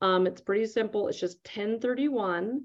[0.02, 1.08] Um, it's pretty simple.
[1.08, 2.64] It's just 1031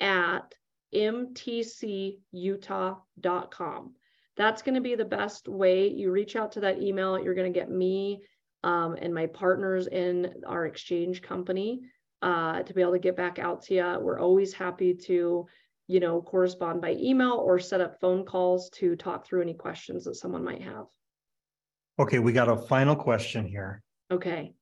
[0.00, 0.54] at
[0.94, 3.94] mtcutah.com.
[4.36, 5.88] That's going to be the best way.
[5.88, 8.22] You reach out to that email, you're going to get me
[8.62, 11.80] um, and my partners in our exchange company
[12.22, 13.98] uh, to be able to get back out to you.
[14.00, 15.46] We're always happy to
[15.88, 20.04] you know, correspond by email or set up phone calls to talk through any questions
[20.04, 20.86] that someone might have.
[21.98, 23.82] Okay, we got a final question here.
[24.10, 24.54] Okay.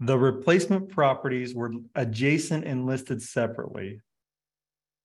[0.00, 4.00] The replacement properties were adjacent and listed separately,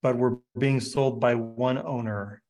[0.01, 2.41] but were being sold by one owner.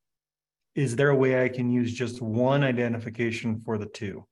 [0.74, 4.26] Is there a way I can use just one identification for the two?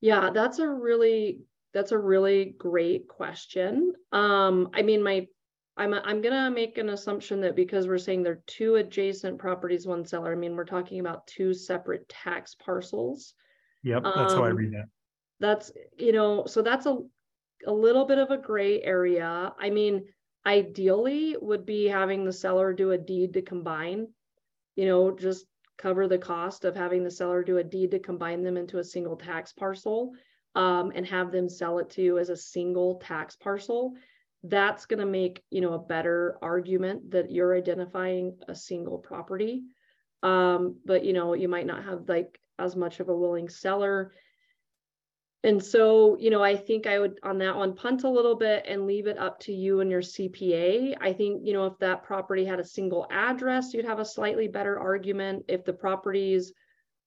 [0.00, 1.40] Yeah, that's a really
[1.74, 3.92] that's a really great question.
[4.12, 5.26] Um, I mean, my
[5.76, 10.06] I'm, I'm gonna make an assumption that because we're saying they're two adjacent properties, one
[10.06, 13.34] seller, I mean, we're talking about two separate tax parcels.
[13.82, 14.86] Yep, that's um, how I um, read that.
[15.40, 16.98] That's, you know, so that's a,
[17.66, 19.52] a little bit of a gray area.
[19.58, 20.04] I mean,
[20.46, 24.08] ideally would be having the seller do a deed to combine,
[24.76, 28.42] you know, just cover the cost of having the seller do a deed to combine
[28.42, 30.12] them into a single tax parcel
[30.54, 33.94] um, and have them sell it to you as a single tax parcel.
[34.42, 39.62] That's going to make you know a better argument that you're identifying a single property.
[40.22, 44.12] Um, but you know you might not have like as much of a willing seller
[45.44, 48.64] and so you know i think i would on that one punt a little bit
[48.66, 52.02] and leave it up to you and your cpa i think you know if that
[52.02, 56.52] property had a single address you'd have a slightly better argument if the properties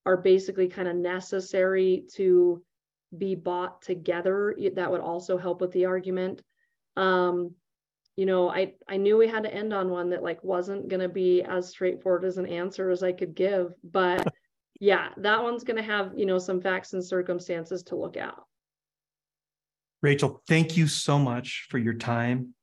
[0.06, 2.62] are basically kind of necessary to
[3.16, 6.42] be bought together that would also help with the argument.
[6.96, 7.54] Um
[8.16, 11.00] you know i i knew we had to end on one that like wasn't going
[11.00, 14.34] to be as straightforward as an answer as i could give but
[14.82, 18.34] yeah that one's going to have you know some facts and circumstances to look at
[20.02, 22.54] rachel thank you so much for your time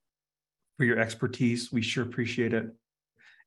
[0.78, 2.66] for your expertise we sure appreciate it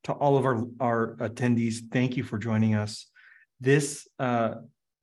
[0.05, 3.07] to all of our our attendees thank you for joining us
[3.61, 4.55] this uh,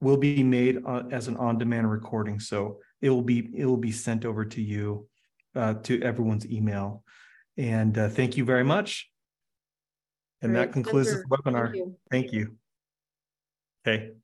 [0.02, 3.92] will be made uh, as an on-demand recording so it will be it will be
[3.92, 5.08] sent over to you
[5.56, 7.04] uh, to everyone's email.
[7.58, 9.10] And uh, thank you very much.
[10.42, 11.66] And that concludes this webinar.
[11.66, 11.96] Thank you.
[12.10, 12.59] Thank you.
[13.90, 14.19] Okay.